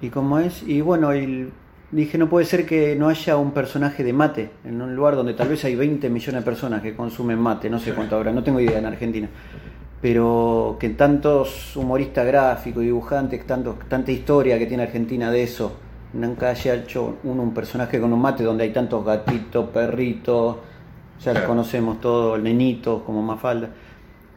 y 0.00 0.08
cómo 0.08 0.38
es 0.38 0.62
y 0.62 0.80
bueno, 0.80 1.12
el, 1.12 1.52
dije 1.90 2.16
no 2.16 2.28
puede 2.28 2.46
ser 2.46 2.64
que 2.64 2.96
no 2.96 3.08
haya 3.08 3.36
un 3.36 3.52
personaje 3.52 4.02
de 4.02 4.12
mate 4.12 4.50
en 4.64 4.80
un 4.80 4.94
lugar 4.96 5.16
donde 5.16 5.34
tal 5.34 5.48
vez 5.48 5.64
hay 5.64 5.74
20 5.74 6.08
millones 6.08 6.40
de 6.40 6.44
personas 6.44 6.82
que 6.82 6.94
consumen 6.94 7.38
mate, 7.38 7.68
no 7.68 7.78
sé 7.78 7.92
cuánto 7.92 8.16
habrá, 8.16 8.32
no 8.32 8.42
tengo 8.42 8.60
idea 8.60 8.78
en 8.78 8.86
Argentina. 8.86 9.28
Pero 10.00 10.76
que 10.80 10.90
tantos 10.90 11.76
humoristas 11.76 12.26
gráficos, 12.26 12.82
dibujantes, 12.82 13.46
tantos, 13.46 13.76
tanta 13.88 14.10
historia 14.10 14.58
que 14.58 14.66
tiene 14.66 14.84
Argentina 14.84 15.30
de 15.30 15.42
eso, 15.42 15.72
nunca 16.14 16.50
haya 16.50 16.74
hecho 16.74 17.18
uno 17.24 17.42
un 17.42 17.52
personaje 17.52 18.00
con 18.00 18.12
un 18.12 18.20
mate 18.20 18.42
donde 18.42 18.64
hay 18.64 18.72
tantos 18.72 19.04
gatitos, 19.04 19.68
perritos, 19.68 20.56
ya 21.22 21.34
los 21.34 21.42
conocemos 21.42 22.00
todos, 22.00 22.40
nenitos 22.40 23.02
como 23.02 23.22
Mafalda. 23.22 23.68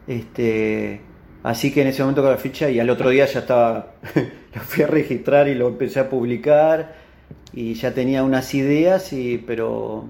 Este, 0.06 1.00
así 1.42 1.72
que 1.72 1.82
en 1.82 1.88
ese 1.88 2.02
momento 2.02 2.22
con 2.22 2.30
la 2.30 2.36
ficha 2.36 2.68
y 2.68 2.78
al 2.78 2.90
otro 2.90 3.08
día 3.08 3.24
ya 3.26 3.40
estaba, 3.40 3.94
lo 4.54 4.60
fui 4.60 4.84
a 4.84 4.86
registrar 4.86 5.48
y 5.48 5.54
lo 5.54 5.68
empecé 5.68 6.00
a 6.00 6.10
publicar 6.10 6.94
y 7.52 7.74
ya 7.74 7.94
tenía 7.94 8.22
unas 8.22 8.52
ideas, 8.54 9.12
y, 9.12 9.38
pero 9.38 10.04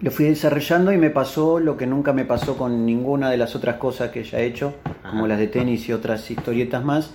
lo 0.00 0.10
fui 0.10 0.26
desarrollando 0.26 0.92
y 0.92 0.98
me 0.98 1.10
pasó 1.10 1.60
lo 1.60 1.76
que 1.76 1.86
nunca 1.86 2.12
me 2.12 2.24
pasó 2.24 2.56
con 2.56 2.84
ninguna 2.84 3.30
de 3.30 3.36
las 3.36 3.54
otras 3.54 3.76
cosas 3.76 4.10
que 4.10 4.24
ya 4.24 4.40
he 4.40 4.46
hecho, 4.46 4.74
como 5.08 5.26
las 5.26 5.38
de 5.38 5.46
tenis 5.46 5.88
y 5.88 5.92
otras 5.92 6.30
historietas 6.30 6.84
más, 6.84 7.12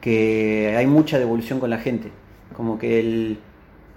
que 0.00 0.74
hay 0.76 0.86
mucha 0.86 1.18
devolución 1.18 1.58
con 1.60 1.70
la 1.70 1.78
gente, 1.78 2.10
como 2.56 2.78
que 2.78 3.00
el, 3.00 3.38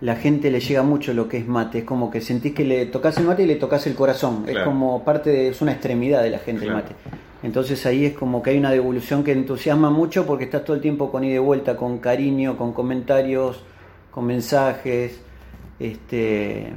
la 0.01 0.15
gente 0.15 0.50
le 0.50 0.60
llega 0.60 0.82
mucho 0.82 1.13
lo 1.13 1.27
que 1.27 1.38
es 1.38 1.48
mate, 1.48 1.80
es 1.80 1.84
como 1.84 2.10
que 2.10 2.22
sentís 2.22 2.54
que 2.54 2.65
le 2.65 2.88
tocas 2.88 3.18
el 3.18 3.25
mate 3.25 3.44
y 3.44 3.48
le 3.48 3.56
tocas 3.56 3.86
el 3.86 3.96
corazón, 3.96 4.46
es 4.48 4.58
como 4.60 5.04
parte 5.04 5.30
de, 5.30 5.50
es 5.50 5.62
una 5.62 5.72
extremidad 5.72 6.24
de 6.24 6.32
la 6.32 6.39
gente 6.39 6.65
el 6.65 6.74
mate. 6.74 6.96
Entonces 7.44 7.86
ahí 7.86 8.06
es 8.06 8.13
como 8.13 8.42
que 8.42 8.50
hay 8.50 8.58
una 8.58 8.72
devolución 8.72 9.24
que 9.24 9.32
entusiasma 9.32 9.92
mucho 9.92 10.25
porque 10.25 10.46
estás 10.46 10.63
todo 10.65 10.75
el 10.75 10.82
tiempo 10.82 11.12
con 11.12 11.24
ida 11.24 11.32
y 11.32 11.34
de 11.34 11.39
vuelta, 11.39 11.75
con 11.75 12.00
cariño, 12.00 12.58
con 12.58 12.74
comentarios, 12.74 13.63
con 14.10 14.25
mensajes, 14.25 15.22
este 15.80 16.74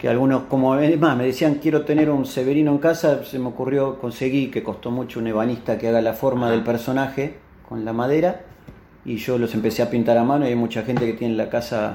que 0.00 0.08
algunos, 0.08 0.44
como 0.44 0.76
es 0.76 0.98
más, 0.98 1.14
me 1.14 1.26
decían 1.26 1.56
quiero 1.56 1.84
tener 1.84 2.08
un 2.08 2.24
Severino 2.24 2.70
en 2.70 2.78
casa, 2.78 3.22
se 3.22 3.38
me 3.38 3.48
ocurrió, 3.48 3.98
conseguí, 3.98 4.50
que 4.50 4.62
costó 4.62 4.90
mucho 4.90 5.20
un 5.20 5.26
ebanista 5.26 5.76
que 5.76 5.88
haga 5.88 6.00
la 6.00 6.14
forma 6.14 6.50
del 6.50 6.62
personaje 6.62 7.34
con 7.68 7.84
la 7.84 7.92
madera, 7.92 8.40
y 9.04 9.16
yo 9.16 9.36
los 9.36 9.52
empecé 9.54 9.82
a 9.82 9.90
pintar 9.90 10.16
a 10.16 10.24
mano 10.24 10.46
y 10.46 10.48
hay 10.48 10.54
mucha 10.54 10.84
gente 10.84 11.04
que 11.04 11.12
tiene 11.12 11.32
en 11.32 11.36
la 11.36 11.50
casa 11.50 11.94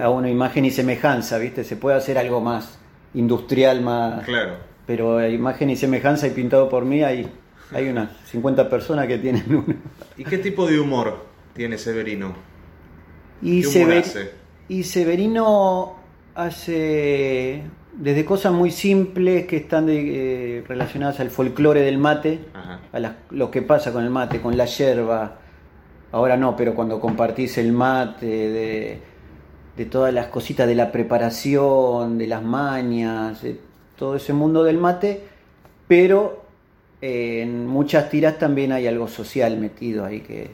a, 0.00 0.10
una 0.10 0.28
imagen 0.28 0.64
y 0.64 0.72
semejanza, 0.72 1.38
¿viste? 1.38 1.62
Se 1.62 1.76
puede 1.76 1.96
hacer 1.96 2.18
algo 2.18 2.40
más 2.40 2.78
industrial, 3.14 3.80
más... 3.80 4.24
Claro. 4.24 4.56
Pero 4.84 5.24
imagen 5.26 5.70
y 5.70 5.76
semejanza 5.76 6.26
y 6.26 6.30
pintado 6.30 6.68
por 6.68 6.84
mí 6.84 7.04
hay, 7.04 7.30
hay 7.72 7.88
unas 7.88 8.10
50 8.26 8.68
personas 8.68 9.06
que 9.06 9.18
tienen 9.18 9.44
uno. 9.48 9.74
¿Y 10.18 10.24
qué 10.24 10.38
tipo 10.38 10.66
de 10.66 10.80
humor 10.80 11.24
tiene 11.54 11.78
Severino? 11.78 12.34
Y, 13.40 13.64
y 14.68 14.82
Severino 14.82 16.03
hace 16.34 17.62
desde 17.96 18.24
cosas 18.24 18.52
muy 18.52 18.70
simples 18.70 19.46
que 19.46 19.56
están 19.56 19.86
eh, 19.88 20.64
relacionadas 20.66 21.20
al 21.20 21.30
folclore 21.30 21.82
del 21.82 21.98
mate, 21.98 22.40
a 22.92 23.14
lo 23.30 23.50
que 23.50 23.62
pasa 23.62 23.92
con 23.92 24.04
el 24.04 24.10
mate, 24.10 24.40
con 24.40 24.56
la 24.56 24.64
yerba. 24.64 25.38
Ahora 26.12 26.36
no, 26.36 26.56
pero 26.56 26.74
cuando 26.74 27.00
compartís 27.00 27.58
el 27.58 27.72
mate, 27.72 28.26
de, 28.26 28.98
de 29.76 29.84
todas 29.86 30.12
las 30.12 30.26
cositas 30.26 30.66
de 30.66 30.74
la 30.74 30.92
preparación, 30.92 32.18
de 32.18 32.26
las 32.26 32.42
mañas, 32.42 33.42
de 33.42 33.58
todo 33.96 34.16
ese 34.16 34.32
mundo 34.32 34.64
del 34.64 34.78
mate, 34.78 35.22
pero 35.86 36.44
eh, 37.00 37.42
en 37.42 37.66
muchas 37.66 38.10
tiras 38.10 38.38
también 38.38 38.72
hay 38.72 38.86
algo 38.86 39.08
social 39.08 39.56
metido 39.58 40.04
ahí 40.04 40.20
que 40.20 40.50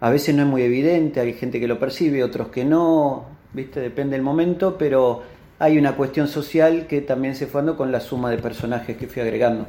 a 0.00 0.10
veces 0.10 0.34
no 0.34 0.42
es 0.42 0.48
muy 0.48 0.62
evidente, 0.62 1.20
hay 1.20 1.32
gente 1.32 1.58
que 1.58 1.66
lo 1.66 1.78
percibe, 1.78 2.22
otros 2.22 2.48
que 2.48 2.64
no, 2.64 3.37
¿viste? 3.52 3.80
Depende 3.80 4.16
del 4.16 4.22
momento, 4.22 4.76
pero 4.78 5.22
hay 5.58 5.78
una 5.78 5.92
cuestión 5.96 6.28
social 6.28 6.86
que 6.86 7.00
también 7.00 7.34
se 7.34 7.46
fue 7.46 7.60
dando 7.60 7.76
con 7.76 7.90
la 7.90 8.00
suma 8.00 8.30
de 8.30 8.38
personajes 8.38 8.96
que 8.96 9.06
fui 9.06 9.22
agregando. 9.22 9.66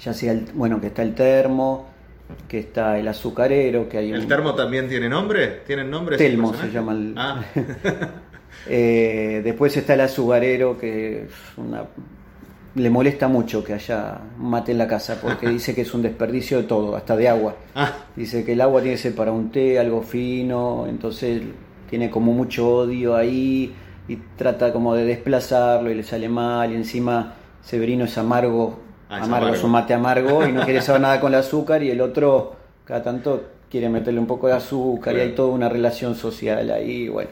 Ya 0.00 0.12
sea, 0.12 0.32
el, 0.32 0.46
bueno, 0.54 0.80
que 0.80 0.88
está 0.88 1.02
el 1.02 1.14
termo, 1.14 1.86
que 2.48 2.60
está 2.60 2.98
el 2.98 3.08
azucarero, 3.08 3.88
que 3.88 3.98
hay 3.98 4.12
¿El 4.12 4.26
termo 4.26 4.54
también 4.54 4.88
tiene 4.88 5.08
nombre? 5.08 5.62
¿Tienen 5.66 5.90
nombre? 5.90 6.16
Telmo 6.16 6.54
se 6.54 6.70
llama 6.70 6.92
el... 6.92 7.14
Ah. 7.16 7.42
Eh, 8.68 9.40
después 9.42 9.76
está 9.76 9.94
el 9.94 10.02
azucarero, 10.02 10.78
que 10.78 11.26
le 12.74 12.90
molesta 12.90 13.26
mucho 13.26 13.64
que 13.64 13.72
haya 13.72 14.20
mate 14.38 14.72
en 14.72 14.78
la 14.78 14.86
casa, 14.86 15.18
porque 15.20 15.48
dice 15.50 15.74
que 15.74 15.80
es 15.80 15.94
un 15.94 16.02
desperdicio 16.02 16.58
de 16.58 16.64
todo, 16.64 16.94
hasta 16.94 17.16
de 17.16 17.28
agua. 17.28 17.56
Ah. 17.74 17.92
Dice 18.14 18.44
que 18.44 18.52
el 18.52 18.60
agua 18.60 18.82
tiene 18.82 18.96
que 18.96 19.02
ser 19.02 19.14
para 19.14 19.32
un 19.32 19.50
té, 19.50 19.78
algo 19.78 20.02
fino, 20.02 20.86
entonces 20.86 21.42
tiene 21.92 22.08
como 22.08 22.32
mucho 22.32 22.74
odio 22.74 23.14
ahí 23.14 23.70
y 24.08 24.16
trata 24.38 24.72
como 24.72 24.94
de 24.94 25.04
desplazarlo 25.04 25.90
y 25.90 25.94
le 25.94 26.02
sale 26.02 26.26
mal 26.26 26.72
y 26.72 26.74
encima 26.74 27.34
Severino 27.60 28.06
es 28.06 28.16
amargo, 28.16 28.78
ah, 29.10 29.18
amargo, 29.18 29.54
su 29.56 29.68
mate 29.68 29.92
amargo 29.92 30.48
y 30.48 30.52
no 30.52 30.64
quiere 30.64 30.80
saber 30.80 31.02
nada 31.02 31.20
con 31.20 31.34
el 31.34 31.40
azúcar 31.40 31.82
y 31.82 31.90
el 31.90 32.00
otro 32.00 32.56
cada 32.86 33.02
tanto 33.02 33.44
quiere 33.70 33.90
meterle 33.90 34.20
un 34.20 34.26
poco 34.26 34.46
de 34.46 34.54
azúcar 34.54 35.16
y 35.16 35.20
hay 35.20 35.34
toda 35.34 35.52
una 35.52 35.68
relación 35.68 36.14
social 36.14 36.70
ahí, 36.70 37.10
bueno. 37.10 37.28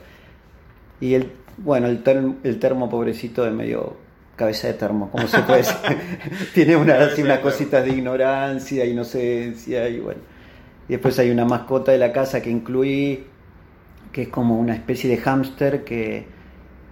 Y 1.00 1.14
el, 1.14 1.32
bueno, 1.56 1.86
el, 1.86 2.02
el 2.44 2.58
termo 2.58 2.90
pobrecito 2.90 3.42
de 3.42 3.52
medio 3.52 3.96
cabeza 4.36 4.66
de 4.66 4.74
termo, 4.74 5.10
como 5.10 5.26
se 5.26 5.38
puede 5.40 5.60
decir. 5.60 5.76
Tiene 6.54 6.76
una, 6.76 6.96
así 6.98 7.22
unas 7.22 7.38
cositas 7.38 7.82
de 7.82 7.92
ignorancia, 7.92 8.84
inocencia 8.84 9.88
y 9.88 10.00
bueno. 10.00 10.20
Y 10.86 10.92
después 10.92 11.18
hay 11.18 11.30
una 11.30 11.46
mascota 11.46 11.92
de 11.92 11.98
la 11.98 12.12
casa 12.12 12.42
que 12.42 12.50
incluí, 12.50 13.24
que 14.12 14.22
es 14.22 14.28
como 14.28 14.58
una 14.58 14.74
especie 14.74 15.08
de 15.08 15.16
hámster 15.18 15.84
que 15.84 16.26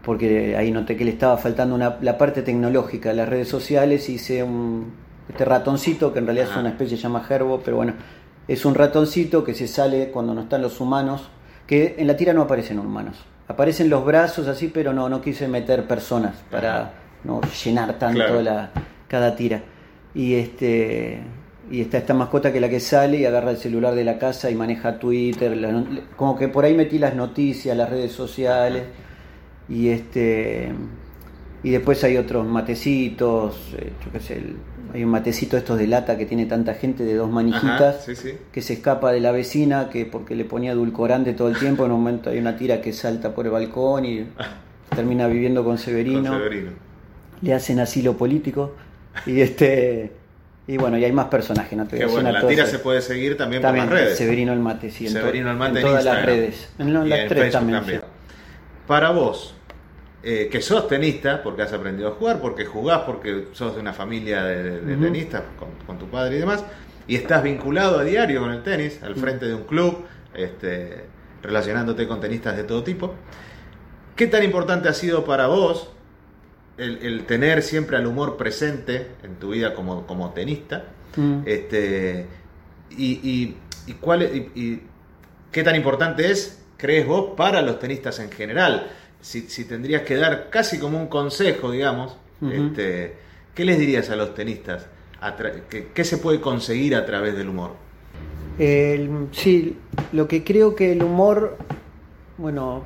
porque 0.03 0.57
ahí 0.57 0.71
noté 0.71 0.97
que 0.97 1.05
le 1.05 1.11
estaba 1.11 1.37
faltando 1.37 1.75
una, 1.75 1.99
la 2.01 2.17
parte 2.17 2.43
tecnológica 2.43 3.11
de 3.11 3.17
las 3.17 3.29
redes 3.29 3.49
sociales 3.49 4.09
hice 4.09 4.43
un 4.43 4.93
este 5.29 5.45
ratoncito 5.45 6.13
que 6.13 6.21
en 6.21 6.27
realidad 6.27 6.49
es 6.51 6.57
una 6.57 6.71
especie 6.71 6.97
se 6.97 7.03
llama 7.03 7.23
gerbo 7.23 7.61
pero 7.63 7.77
bueno 7.77 7.95
es 8.49 8.65
un 8.65 8.75
ratoncito 8.75 9.45
que 9.45 9.55
se 9.55 9.69
sale 9.69 10.11
cuando 10.11 10.33
no 10.35 10.43
están 10.43 10.63
los 10.63 10.81
humanos 10.81 11.29
que 11.69 11.97
en 11.99 12.07
la 12.07 12.17
tira 12.17 12.33
no 12.33 12.43
aparecen 12.43 12.79
humanos. 12.79 13.17
Aparecen 13.47 13.91
los 13.91 14.05
brazos 14.05 14.49
así 14.49 14.69
pero 14.69 14.93
no 14.93 15.09
no 15.09 15.21
quise 15.21 15.47
meter 15.47 15.87
personas 15.87 16.35
para 16.51 16.93
no 17.25 17.41
llenar 17.63 17.99
tanto 17.99 18.41
la 18.43 18.71
cada 19.07 19.37
tira. 19.37 19.63
Y 20.15 20.35
este 20.35 21.21
y 21.71 21.81
está 21.83 21.99
esta 21.99 22.15
mascota 22.15 22.51
que 22.51 22.59
es 22.59 22.63
la 22.63 22.69
que 22.69 22.81
sale 22.81 23.19
y 23.19 23.25
agarra 23.25 23.51
el 23.51 23.59
celular 23.59 23.95
de 23.95 24.05
la 24.05 24.19
casa 24.19 24.51
y 24.51 24.55
maneja 24.55 24.99
Twitter, 24.99 25.57
como 26.17 26.37
que 26.37 26.49
por 26.49 26.65
ahí 26.65 26.75
metí 26.75 26.99
las 26.99 27.15
noticias, 27.15 27.77
las 27.77 27.91
redes 27.91 28.13
sociales 28.13 28.85
y 29.69 29.89
este 29.89 30.73
y 31.63 31.71
después 31.71 32.03
hay 32.05 32.17
otros 32.17 32.47
matecitos, 32.47 33.75
eh, 33.77 33.93
yo 34.05 34.13
qué 34.13 34.21
sé, 34.21 34.43
hay 34.95 35.05
un 35.05 35.11
matecito 35.11 35.57
estos 35.57 35.77
de 35.77 35.89
lata 35.89 36.17
que 36.17 36.25
tiene 36.25 36.47
tanta 36.47 36.75
gente 36.75 37.05
de 37.05 37.15
dos 37.15 37.31
manijitas 37.31 38.07
que 38.53 38.63
se 38.63 38.75
escapa 38.75 39.13
de 39.13 39.21
la 39.21 39.33
vecina 39.33 39.91
que 39.91 40.07
porque 40.07 40.37
le 40.37 40.45
ponía 40.45 40.73
edulcorante 40.73 41.35
todo 41.35 41.49
el 41.49 41.59
tiempo, 41.59 41.85
en 41.85 41.93
un 41.93 41.99
momento 41.99 42.31
hay 42.31 42.39
una 42.39 42.57
tira 42.57 42.81
que 42.81 42.93
salta 42.93 43.35
por 43.35 43.47
el 43.47 43.53
balcón 43.53 44.05
y 44.05 44.27
termina 44.95 45.27
viviendo 45.27 45.65
con 45.65 45.77
Severino. 45.77 46.31
Con 46.31 46.39
Severino. 46.39 46.71
Le 47.43 47.55
hacen 47.55 47.79
asilo 47.81 48.17
político 48.17 48.75
y 49.27 49.41
este 49.41 50.13
y 50.69 50.77
bueno, 50.77 50.99
y 50.99 51.05
hay 51.05 51.13
más 51.13 51.29
personajes, 51.29 51.79
¿no? 51.79 51.87
Te 51.87 52.05
bueno, 52.05 52.31
la 52.31 52.47
tira 52.47 52.67
se 52.67 52.79
puede 52.79 53.01
seguir 53.01 53.39
también, 53.39 53.63
por 53.63 53.75
las 53.75 53.89
redes. 53.89 54.19
Severino 54.19 54.53
el 54.53 54.59
Mate, 54.59 54.91
sí. 54.91 55.09
Severino 55.09 55.51
el 55.51 55.57
Mate 55.57 55.81
en, 55.81 55.87
todas 55.87 56.05
las 56.05 56.27
redes. 56.27 56.69
En, 56.79 57.09
las 57.09 57.27
tres 57.27 57.53
también. 57.53 58.03
Para 58.87 59.09
vos, 59.09 59.55
eh, 60.23 60.51
que 60.53 60.61
sos 60.61 60.87
tenista, 60.87 61.43
porque 61.43 61.63
has 61.63 61.73
aprendido 61.73 62.09
a 62.09 62.11
jugar, 62.13 62.43
porque 62.43 62.67
jugás, 62.67 63.01
porque 63.07 63.47
sos 63.53 63.77
de 63.77 63.81
una 63.81 63.95
familia 63.95 64.45
de, 64.45 64.95
tenistas 64.97 65.43
con, 65.87 65.99
tu 65.99 66.07
padre 66.11 66.37
y 66.37 66.41
demás, 66.41 66.63
y 67.07 67.17
estás 67.17 67.43
vinculado 67.43 67.99
a 67.99 68.05
diario 68.05 68.43
con 68.43 68.51
el 68.51 68.63
tenis, 68.63 69.03
al 69.03 69.17
frente 69.17 69.47
de 69.47 69.55
un 69.55 69.65
club, 69.65 70.05
este, 70.35 71.07
relacionándote 71.43 72.07
con 72.07 72.21
tenistas 72.21 72.59
de 72.59 72.65
todo 72.65 72.85
tipo. 72.85 73.15
¿Qué 74.17 74.27
tan 74.27 74.45
importante 74.45 74.91
ha 74.91 74.95
sido 74.95 75.25
para 75.25 75.47
vos 75.47 75.93
el, 76.79 77.25
tener 77.27 77.63
siempre 77.63 77.97
al 77.97 78.07
humor 78.07 78.37
presente 78.37 79.09
en 79.23 79.37
tu 79.37 79.51
vida 79.51 79.75
como, 79.75 80.07
como 80.07 80.31
tenista. 80.31 80.85
Mm. 81.17 81.41
Este, 81.45 82.27
y, 82.91 83.57
y, 83.87 83.93
cuál, 83.95 84.23
y, 84.23 84.81
qué 85.51 85.63
tan 85.63 85.77
importante 85.77 86.31
es, 86.31 86.63
crees 86.77 87.07
vos, 87.07 87.35
para 87.37 87.63
los 87.63 87.79
tenistas 87.79 88.19
en 88.21 88.31
general. 88.31 88.91
Si, 89.21 89.65
tendrías 89.65 90.03
que 90.03 90.17
dar 90.17 90.49
casi 90.49 90.79
como 90.79 90.99
un 90.99 91.09
consejo, 91.09 91.73
digamos, 91.73 92.17
este, 92.41 93.17
¿qué 93.55 93.65
les 93.65 93.79
dirías 93.79 94.11
a 94.11 94.17
los 94.17 94.33
tenistas? 94.35 94.87
¿Qué, 95.93 96.05
se 96.05 96.19
puede 96.19 96.41
conseguir 96.41 96.95
a 96.95 97.05
través 97.05 97.37
del 97.37 97.49
humor? 97.49 97.73
sí, 99.33 99.77
lo 100.13 100.27
que 100.27 100.45
creo 100.45 100.75
que 100.75 100.93
el 100.93 101.03
humor, 101.03 101.59
bueno, 102.39 102.85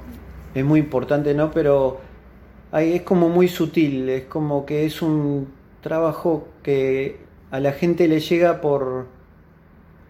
es 0.54 0.64
muy 0.64 0.80
importante, 0.80 1.34
¿no? 1.34 1.50
Pero 1.50 2.00
ahí 2.72 2.94
es 2.94 3.02
como 3.02 3.28
muy 3.28 3.48
sutil, 3.48 4.08
es 4.08 4.24
como 4.24 4.66
que 4.66 4.84
es 4.84 5.02
un 5.02 5.48
trabajo 5.80 6.48
que 6.62 7.20
a 7.50 7.60
la 7.60 7.72
gente 7.72 8.08
le 8.08 8.20
llega 8.20 8.60
por 8.60 9.06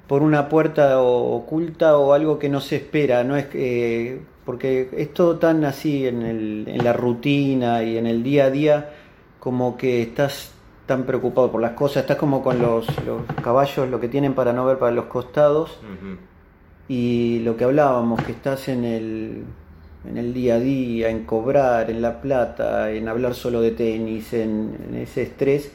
por 0.07 0.23
una 0.23 0.49
puerta 0.49 1.00
oculta 1.00 1.97
o 1.97 2.12
algo 2.12 2.38
que 2.38 2.49
no 2.49 2.61
se 2.61 2.76
espera, 2.76 3.25
no 3.25 3.37
es 3.37 3.47
que 3.47 4.21
porque 4.45 4.90
es 4.97 5.14
todo 5.14 5.38
tan 5.38 5.64
así 5.64 6.07
en, 6.07 6.23
el, 6.23 6.64
en 6.69 6.85
la 6.85 6.92
rutina 6.92 7.83
y 7.83 7.97
en 7.97 8.07
el 8.07 8.23
día 8.23 8.47
a 8.47 8.50
día 8.50 8.90
como 9.38 9.76
que 9.76 10.02
estás 10.02 10.52
tan 10.87 11.04
preocupado 11.04 11.50
por 11.50 11.61
las 11.61 11.73
cosas, 11.73 12.02
estás 12.02 12.16
como 12.16 12.42
con 12.42 12.61
los, 12.61 12.87
los 13.07 13.23
caballos, 13.42 13.88
lo 13.88 14.00
que 14.00 14.09
tienen 14.09 14.35
para 14.35 14.52
no 14.52 14.64
ver 14.64 14.78
para 14.78 14.92
los 14.92 15.07
costados. 15.07 15.78
Y 16.88 17.38
lo 17.40 17.57
que 17.57 17.64
hablábamos, 17.64 18.23
que 18.23 18.33
estás 18.33 18.69
en 18.69 18.85
el, 18.85 19.45
en 20.09 20.18
el 20.18 20.35
día 20.35 20.56
a 20.56 20.61
día, 20.61 21.09
en 21.11 21.25
cobrar, 21.25 21.90
en 21.90 22.02
la 22.02 22.21
plata, 22.21 22.90
en 22.90 23.09
hablar 23.09 23.35
solo 23.35 23.61
de 23.61 23.73
tenis, 23.73 24.32
en, 24.32 24.76
en 24.88 24.94
ese 24.97 25.23
estrés 25.23 25.71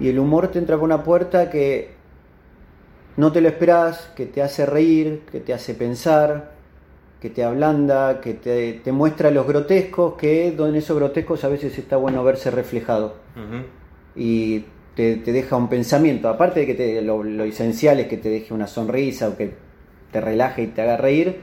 y 0.00 0.08
el 0.08 0.18
humor 0.18 0.48
te 0.48 0.58
entra 0.58 0.76
por 0.76 0.84
una 0.84 1.02
puerta 1.02 1.50
que 1.50 1.90
no 3.16 3.30
te 3.32 3.40
lo 3.40 3.48
esperás, 3.48 4.10
que 4.16 4.26
te 4.26 4.42
hace 4.42 4.66
reír, 4.66 5.22
que 5.30 5.40
te 5.40 5.52
hace 5.52 5.74
pensar, 5.74 6.52
que 7.20 7.30
te 7.30 7.44
ablanda, 7.44 8.20
que 8.20 8.34
te, 8.34 8.92
muestra 8.92 9.30
los 9.30 9.46
grotescos, 9.46 10.14
que 10.14 10.48
en 10.48 10.74
esos 10.74 10.96
grotescos 10.96 11.44
a 11.44 11.48
veces 11.48 11.78
está 11.78 11.96
bueno 11.96 12.24
verse 12.24 12.50
reflejado. 12.50 13.16
Y 14.16 14.64
te, 14.96 15.16
deja 15.16 15.56
un 15.56 15.68
pensamiento, 15.68 16.28
aparte 16.28 16.60
de 16.60 16.66
que 16.66 16.74
te, 16.74 17.02
lo, 17.02 17.22
esencial 17.44 18.00
es 18.00 18.08
que 18.08 18.16
te 18.16 18.28
deje 18.28 18.52
una 18.52 18.66
sonrisa 18.66 19.28
o 19.28 19.36
que 19.36 19.52
te 20.10 20.20
relaje 20.20 20.62
y 20.62 20.66
te 20.68 20.82
haga 20.82 20.96
reír, 20.96 21.36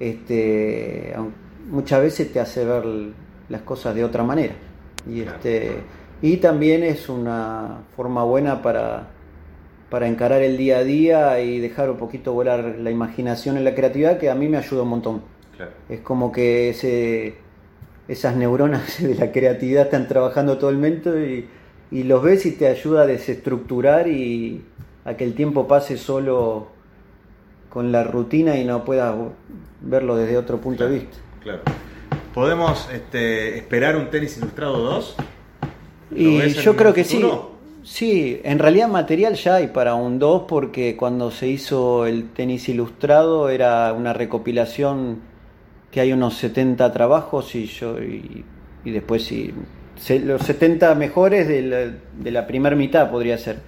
este, 0.00 1.14
muchas 1.70 2.02
veces 2.02 2.32
te 2.32 2.40
hace 2.40 2.64
ver 2.64 2.84
las 3.48 3.62
cosas 3.62 3.94
de 3.94 4.04
otra 4.04 4.22
manera. 4.22 4.54
Y, 5.08 5.20
este, 5.20 5.76
y 6.22 6.38
también 6.38 6.82
es 6.82 7.08
una 7.08 7.82
forma 7.94 8.24
buena 8.24 8.60
para 8.62 9.08
para 9.90 10.06
encarar 10.06 10.42
el 10.42 10.56
día 10.56 10.78
a 10.78 10.84
día 10.84 11.40
y 11.40 11.60
dejar 11.60 11.90
un 11.90 11.96
poquito 11.96 12.32
volar 12.32 12.76
la 12.78 12.90
imaginación 12.90 13.56
y 13.56 13.60
la 13.60 13.74
creatividad 13.74 14.18
que 14.18 14.30
a 14.30 14.34
mí 14.34 14.48
me 14.48 14.58
ayuda 14.58 14.82
un 14.82 14.88
montón. 14.88 15.22
Es 15.88 16.00
como 16.00 16.30
que 16.30 16.70
ese, 16.70 17.34
esas 18.06 18.36
neuronas 18.36 19.02
de 19.02 19.14
la 19.14 19.32
creatividad 19.32 19.84
están 19.84 20.06
trabajando 20.06 20.58
todo 20.58 20.70
el 20.70 20.76
momento 20.76 21.18
y, 21.18 21.48
y, 21.90 22.02
los 22.04 22.22
ves 22.22 22.46
y 22.46 22.52
te 22.52 22.68
ayuda 22.68 23.02
a 23.02 23.06
desestructurar 23.06 24.08
y 24.08 24.62
a 25.04 25.14
que 25.14 25.24
el 25.24 25.34
tiempo 25.34 25.66
pase 25.66 25.96
solo 25.96 26.68
con 27.68 27.92
la 27.92 28.04
rutina 28.04 28.56
y 28.56 28.64
no 28.64 28.84
puedas 28.84 29.14
verlo 29.80 30.16
desde 30.16 30.36
otro 30.36 30.60
punto 30.60 30.84
de 30.88 30.98
vista. 30.98 31.18
Claro. 31.42 31.60
¿Podemos 32.34 32.88
este, 32.92 33.58
esperar 33.58 33.96
un 33.96 34.10
tenis 34.10 34.38
ilustrado 34.38 34.78
2? 34.78 35.16
Y 36.14 36.48
yo 36.48 36.76
creo 36.76 36.94
que 36.94 37.04
sí. 37.04 37.22
Sí, 37.82 38.40
en 38.44 38.58
realidad 38.58 38.88
material 38.88 39.34
ya 39.34 39.56
hay 39.56 39.68
para 39.68 39.94
un 39.94 40.18
2 40.18 40.42
porque 40.46 40.94
cuando 40.96 41.30
se 41.30 41.48
hizo 41.48 42.06
el 42.06 42.30
tenis 42.30 42.68
ilustrado 42.68 43.48
era 43.48 43.92
una 43.94 44.12
recopilación 44.12 45.20
que 45.90 46.00
hay 46.00 46.12
unos 46.12 46.34
70 46.34 46.92
trabajos 46.92 47.54
y 47.54 47.64
yo 47.66 47.98
y, 48.02 48.44
después 48.84 49.24
sí, 49.24 49.54
los 50.22 50.42
70 50.42 50.94
mejores 50.96 51.48
de 51.48 51.62
la, 51.62 51.78
de 52.22 52.30
la 52.30 52.46
primera 52.46 52.76
mitad 52.76 53.10
podría 53.10 53.38
ser. 53.38 53.60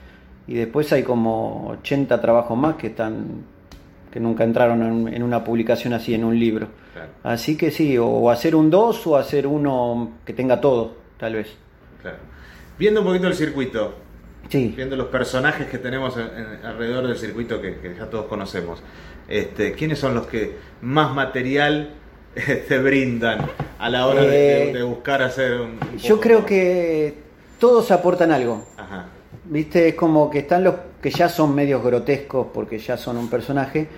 Y 0.47 0.54
después 0.54 0.92
hay 0.92 1.02
como 1.02 1.69
80 1.80 2.21
trabajos 2.21 2.59
más 2.59 2.76
que 2.76 2.88
están 2.88 3.45
que 4.10 4.20
nunca 4.20 4.44
entraron 4.44 5.08
en, 5.08 5.22
una 5.22 5.44
publicación 5.44 5.92
así 5.92 6.14
en 6.14 6.24
un 6.24 6.38
libro. 6.38 6.68
Así 7.23 7.56
que 7.56 7.70
sí, 7.70 7.96
o 7.99 8.30
hacer 8.30 8.54
un 8.54 8.70
2 8.70 9.06
o 9.06 9.16
hacer 9.16 9.46
uno 9.46 10.18
que 10.25 10.32
tenga 10.32 10.60
todo, 10.60 10.96
tal 11.18 11.34
vez. 11.34 11.56
Viendo 12.78 13.00
un 13.00 13.06
poquito 13.06 13.26
el 13.28 13.34
circuito, 13.34 13.94
viendo 14.50 14.96
los 14.96 15.08
personajes 15.08 15.68
que 15.68 15.78
tenemos 15.78 16.16
alrededor 16.16 17.06
del 17.06 17.16
circuito 17.16 17.60
que, 17.60 17.94
ya 17.99 18.06
todos 18.06 18.26
conocemos, 18.26 18.82
este, 19.28 19.73
¿quiénes 19.73 19.99
son 19.99 20.14
los 20.14 20.26
que 20.26 20.56
más 20.82 21.14
material 21.14 21.90
te 22.68 22.78
brindan 22.78 23.46
a 23.78 23.88
la 23.88 24.06
hora 24.06 24.23
de, 24.23 24.70
eh, 24.70 24.82
buscar 24.82 25.23
hacer 25.23 25.60
un... 25.60 25.78
yo 25.99 26.20
creo 26.20 26.44
que 26.44 27.14
todos 27.58 27.90
aportan 27.90 28.32
algo. 28.32 28.64
¿Viste? 29.50 29.89
Es 29.89 29.95
como 29.97 30.30
que 30.30 30.39
están 30.39 30.63
los 30.63 30.76
que 31.02 31.10
ya 31.10 31.28
son 31.28 31.56
medios 31.56 31.82
grotescos 31.82 32.47
porque 32.54 32.78
ya 32.78 32.97
son 32.97 33.17
un 33.17 33.28
personaje, 33.28 33.89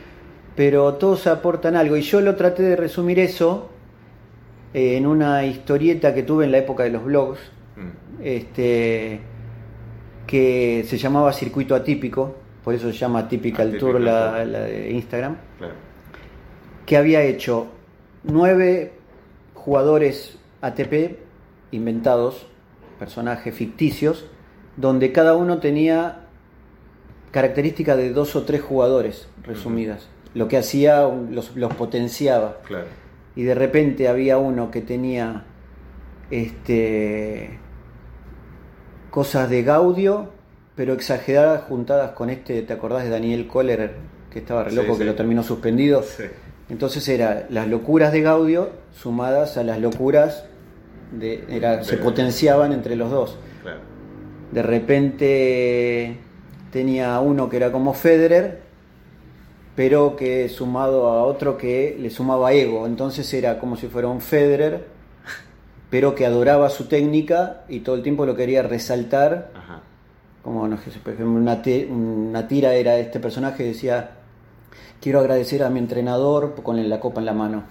pero 0.57 0.95
todos 0.95 1.27
aportan 1.27 1.77
algo. 1.77 1.95
Y 1.99 2.01
yo 2.01 2.23
lo 2.23 2.35
traté 2.37 2.63
de 2.63 2.75
resumir 2.75 3.19
eso 3.19 3.69
eh, 4.73 4.97
en 4.97 5.07
una 5.07 5.45
historieta 5.45 6.15
que 6.15 6.23
tuve 6.23 6.47
en 6.47 6.53
la 6.53 6.59
época 6.59 6.85
de 6.85 6.91
los 6.91 7.05
blogs. 7.05 7.39
Mm. 7.77 8.23
Este 8.23 9.21
que 10.27 10.87
se 10.89 10.97
llamaba 10.97 11.31
Circuito 11.35 11.75
Atípico, 11.75 12.35
por 12.65 12.73
eso 12.73 12.91
se 12.91 12.97
llama 12.97 13.29
Typical 13.29 13.77
Tour 13.77 14.01
la, 14.01 14.47
de 14.47 14.91
Instagram, 14.93 15.37
que 16.87 16.97
había 16.97 17.23
hecho 17.23 17.67
nueve 18.25 18.93
jugadores 19.53 20.39
ATP 20.63 21.19
inventados, 21.73 22.47
personajes 22.99 23.55
ficticios, 23.55 24.25
donde 24.77 25.13
cada 25.13 25.37
uno 25.37 25.59
tenía 25.59 26.21
características 27.31 27.97
de 27.97 28.13
dos 28.13 28.37
o 28.37 28.45
tres 28.45 28.63
jugadores 28.63 29.29
resumidas, 29.43 30.09
lo 30.35 30.49
que 30.49 30.57
hacía 30.57 31.03
los, 31.07 31.57
los 31.57 31.75
potenciaba. 31.75 32.59
Y 33.35 33.45
de 33.45 33.55
repente 33.55 34.09
había 34.09 34.39
uno 34.39 34.71
que 34.71 34.83
tenía 34.83 35.45
este 36.31 37.59
cosas 39.11 39.51
de 39.51 39.63
Gaudio, 39.63 40.31
pero 40.75 40.95
exageradas 40.95 41.65
juntadas 41.65 42.13
con 42.13 42.31
este, 42.31 42.63
¿te 42.63 42.73
acordás 42.73 43.05
de 43.05 43.11
Daniel 43.11 43.47
Kohler, 43.47 43.93
que 44.31 44.39
estaba 44.39 44.65
re 44.65 44.73
loco, 44.73 44.97
que 44.97 45.05
lo 45.05 45.15
terminó 45.15 45.43
suspendido? 45.43 46.03
Entonces 46.71 47.07
era 47.09 47.47
las 47.51 47.69
locuras 47.69 48.13
de 48.13 48.23
Gaudio 48.23 48.71
sumadas 48.93 49.59
a 49.59 49.65
las 49.65 49.79
locuras 49.79 50.47
de, 51.13 51.45
era, 51.51 51.85
se 51.85 51.99
potenciaban 51.99 52.73
entre 52.73 52.97
los 52.97 53.11
dos. 53.11 53.39
De 54.53 54.63
repente 54.63 56.17
tenía 56.71 57.19
uno 57.19 57.49
que 57.49 57.57
era 57.57 57.73
como 57.73 57.95
Federer, 57.95 58.61
pero 59.75 60.15
que 60.15 60.49
sumado 60.49 61.09
a 61.09 61.25
otro 61.25 61.59
que 61.59 61.97
le 61.99 62.11
sumaba 62.11 62.53
ego. 62.53 62.87
Entonces 62.87 63.33
era 63.35 63.59
como 63.59 63.77
si 63.77 63.89
fuera 63.89 64.07
un 64.07 64.21
Federer 64.21 64.93
pero 65.93 66.15
que 66.15 66.25
adoraba 66.25 66.71
su 66.71 66.87
técnica 66.87 67.65
y 67.69 67.81
todo 67.81 67.97
el 67.97 68.03
tiempo 68.03 68.25
lo 68.25 68.35
quería 68.35 68.63
resaltar. 68.63 69.51
Como, 70.43 70.67
no 70.67 70.79
sé, 70.79 70.91
por 71.05 71.13
ejemplo, 71.13 71.39
una, 71.39 71.61
una 71.91 72.49
tira 72.49 72.73
era 72.73 72.97
este 72.97 73.21
personaje 73.21 73.63
decía, 73.63 74.13
quiero 75.03 75.21
agradecer 75.21 75.63
a 75.63 75.69
mi 75.69 75.81
entrenador 75.81 76.55
con 76.63 76.89
la 76.89 76.99
copa 76.99 77.21
en 77.21 77.27
la 77.27 77.35
mano, 77.35 77.65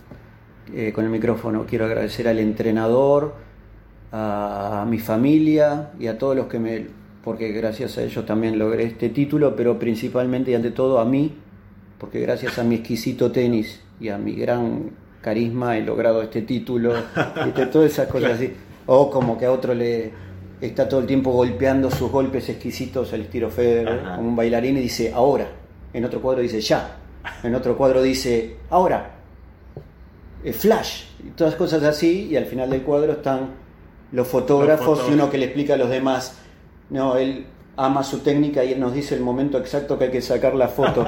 eh, 0.71 0.93
con 0.93 1.03
el 1.03 1.09
micrófono, 1.09 1.65
quiero 1.65 1.85
agradecer 1.85 2.27
al 2.27 2.37
entrenador, 2.37 3.33
a, 4.11 4.85
mi 4.87 4.99
familia 4.99 5.91
y 5.99 6.07
a 6.07 6.17
todos 6.17 6.35
los 6.35 6.47
que 6.47 6.59
me, 6.59 6.87
porque 7.23 7.51
gracias 7.51 7.97
a 7.97 8.03
ellos 8.03 8.25
también 8.25 8.59
logré 8.59 8.83
este 8.83 9.09
título, 9.09 9.55
pero 9.55 9.79
principalmente 9.79 10.51
y 10.51 10.55
ante 10.55 10.71
todo 10.71 10.99
a 10.99 11.05
mí, 11.05 11.33
porque 11.97 12.19
gracias 12.19 12.59
a 12.59 12.63
mi 12.63 12.75
exquisito 12.75 13.31
tenis 13.31 13.81
y 13.99 14.09
a 14.09 14.17
mi 14.17 14.33
gran 14.33 14.91
carisma, 15.21 15.77
he 15.77 15.81
logrado 15.81 16.21
este 16.21 16.41
título, 16.41 16.93
todas 17.71 17.91
esas 17.91 18.07
cosas 18.07 18.31
así. 18.31 18.51
O 18.87 19.09
como 19.11 19.37
que 19.37 19.45
a 19.45 19.51
otro 19.51 19.73
le 19.73 20.11
está 20.59 20.89
todo 20.89 20.99
el 20.99 21.07
tiempo 21.07 21.31
golpeando 21.31 21.89
sus 21.91 22.11
golpes 22.11 22.49
exquisitos 22.49 23.13
al 23.13 23.21
estilo 23.21 23.49
Federer, 23.49 24.01
como 24.15 24.29
un 24.29 24.35
bailarín, 24.35 24.77
y 24.77 24.81
dice 24.81 25.11
ahora. 25.13 25.47
En 25.93 26.05
otro 26.05 26.21
cuadro 26.21 26.41
dice 26.41 26.59
ya. 26.59 26.97
En 27.43 27.53
otro 27.53 27.77
cuadro 27.77 28.01
dice 28.01 28.57
ahora. 28.69 29.17
Flash. 30.53 31.03
Y 31.23 31.29
todas 31.31 31.55
cosas 31.55 31.83
así, 31.83 32.29
y 32.31 32.35
al 32.35 32.45
final 32.45 32.69
del 32.69 32.81
cuadro 32.81 33.13
están 33.13 33.60
los 34.11 34.27
fotógrafos, 34.27 35.05
y 35.09 35.13
uno 35.13 35.29
que 35.29 35.37
le 35.37 35.45
explica 35.45 35.75
a 35.75 35.77
los 35.77 35.89
demás. 35.89 36.37
No, 36.89 37.17
él 37.17 37.45
ama 37.77 38.03
su 38.03 38.19
técnica 38.19 38.63
y 38.63 38.73
él 38.73 38.79
nos 38.79 38.93
dice 38.93 39.15
el 39.15 39.21
momento 39.21 39.57
exacto 39.57 39.97
que 39.97 40.05
hay 40.05 40.11
que 40.11 40.21
sacar 40.21 40.55
la 40.55 40.67
foto. 40.67 41.05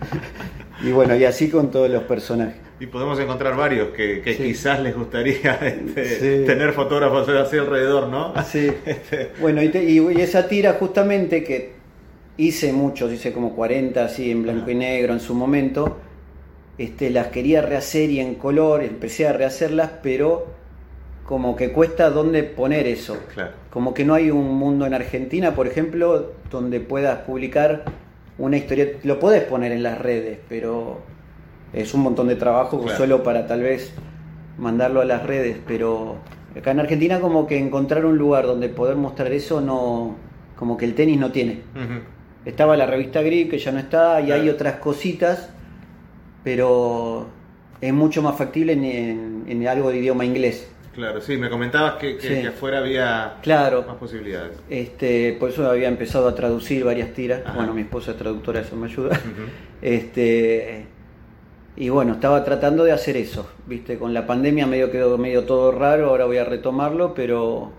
y 0.82 0.90
bueno, 0.90 1.16
y 1.16 1.24
así 1.24 1.48
con 1.48 1.70
todos 1.70 1.88
los 1.88 2.02
personajes. 2.04 2.66
Y 2.78 2.86
podemos 2.86 3.18
encontrar 3.18 3.56
varios 3.56 3.88
que, 3.88 4.20
quizás 4.22 4.80
les 4.80 4.94
gustaría 4.94 5.54
este, 5.96 6.44
tener 6.44 6.72
fotógrafos 6.72 7.28
así 7.28 7.56
alrededor, 7.56 8.08
¿no? 8.08 8.34
Sí. 8.44 8.70
Este. 8.84 9.30
Bueno, 9.40 9.62
y, 9.62 10.20
esa 10.20 10.48
tira 10.48 10.74
justamente 10.74 11.42
que 11.42 11.72
hice 12.36 12.72
muchos, 12.72 13.12
hice 13.12 13.32
como 13.32 13.54
40 13.54 14.04
así 14.04 14.30
en 14.30 14.42
blanco 14.42 14.70
y 14.70 14.74
negro 14.74 15.14
en 15.14 15.20
su 15.20 15.34
momento, 15.34 15.96
este, 16.76 17.08
las 17.08 17.28
quería 17.28 17.62
rehacer 17.62 18.10
y 18.10 18.20
en 18.20 18.34
color, 18.34 18.82
empecé 18.82 19.26
a 19.26 19.32
rehacerlas, 19.32 19.92
pero 20.02 20.55
como 21.26 21.56
que 21.56 21.72
cuesta 21.72 22.10
dónde 22.10 22.42
poner 22.44 22.86
eso. 22.86 23.16
Como 23.70 23.92
que 23.94 24.04
no 24.04 24.14
hay 24.14 24.30
un 24.30 24.54
mundo 24.56 24.86
en 24.86 24.94
Argentina, 24.94 25.54
por 25.54 25.66
ejemplo, 25.66 26.32
donde 26.50 26.80
puedas 26.80 27.18
publicar 27.20 27.84
una 28.38 28.56
historia, 28.56 28.88
lo 29.02 29.18
podés 29.18 29.42
poner 29.44 29.72
en 29.72 29.82
las 29.82 29.98
redes, 29.98 30.38
pero 30.48 31.00
es 31.72 31.92
un 31.94 32.02
montón 32.02 32.28
de 32.28 32.36
trabajo 32.36 32.78
solo 32.96 33.22
para 33.22 33.46
tal 33.46 33.62
vez 33.62 33.92
mandarlo 34.58 35.00
a 35.00 35.04
las 35.04 35.24
redes, 35.24 35.56
pero 35.66 36.16
acá 36.56 36.70
en 36.70 36.80
Argentina 36.80 37.20
como 37.20 37.46
que 37.46 37.58
encontrar 37.58 38.06
un 38.06 38.16
lugar 38.16 38.46
donde 38.46 38.68
poder 38.68 38.96
mostrar 38.96 39.32
eso 39.32 39.60
no, 39.60 40.16
como 40.56 40.76
que 40.76 40.84
el 40.84 40.94
tenis 40.94 41.18
no 41.18 41.32
tiene. 41.32 41.60
Estaba 42.44 42.76
la 42.76 42.86
revista 42.86 43.20
Grip, 43.22 43.50
que 43.50 43.58
ya 43.58 43.72
no 43.72 43.78
está, 43.80 44.20
y 44.20 44.30
hay 44.30 44.42
Claro. 44.42 44.54
otras 44.54 44.74
cositas, 44.76 45.50
pero 46.44 47.26
es 47.80 47.92
mucho 47.92 48.22
más 48.22 48.36
factible 48.36 48.72
en, 48.74 48.84
en- 48.84 49.44
en 49.48 49.66
algo 49.68 49.90
de 49.90 49.98
idioma 49.98 50.24
inglés. 50.24 50.70
Claro, 50.96 51.20
sí, 51.20 51.36
me 51.36 51.48
comentabas 51.50 51.94
que, 51.96 52.16
que, 52.16 52.26
Sí. 52.36 52.40
que 52.42 52.48
afuera 52.48 52.78
había 52.78 53.34
Claro, 53.42 53.84
más 53.86 53.96
posibilidades. 53.96 54.58
este, 54.70 55.36
por 55.38 55.50
eso 55.50 55.68
había 55.70 55.86
empezado 55.88 56.26
a 56.26 56.34
traducir 56.34 56.82
varias 56.84 57.12
tiras. 57.12 57.42
Ajá. 57.44 57.54
Bueno, 57.58 57.74
mi 57.74 57.82
esposa 57.82 58.12
es 58.12 58.16
traductora, 58.16 58.60
eso 58.60 58.74
me 58.76 58.86
ayuda. 58.86 59.20
Este, 59.82 60.86
y 61.76 61.90
bueno, 61.90 62.14
estaba 62.14 62.42
tratando 62.44 62.82
de 62.84 62.92
hacer 62.92 63.16
eso, 63.16 63.46
viste, 63.66 63.98
con 63.98 64.14
la 64.14 64.26
pandemia 64.26 64.66
medio 64.66 64.90
quedó 64.90 65.18
medio 65.18 65.44
todo 65.44 65.70
raro, 65.70 66.08
ahora 66.08 66.24
voy 66.24 66.38
a 66.38 66.44
retomarlo, 66.44 67.12
pero 67.14 67.72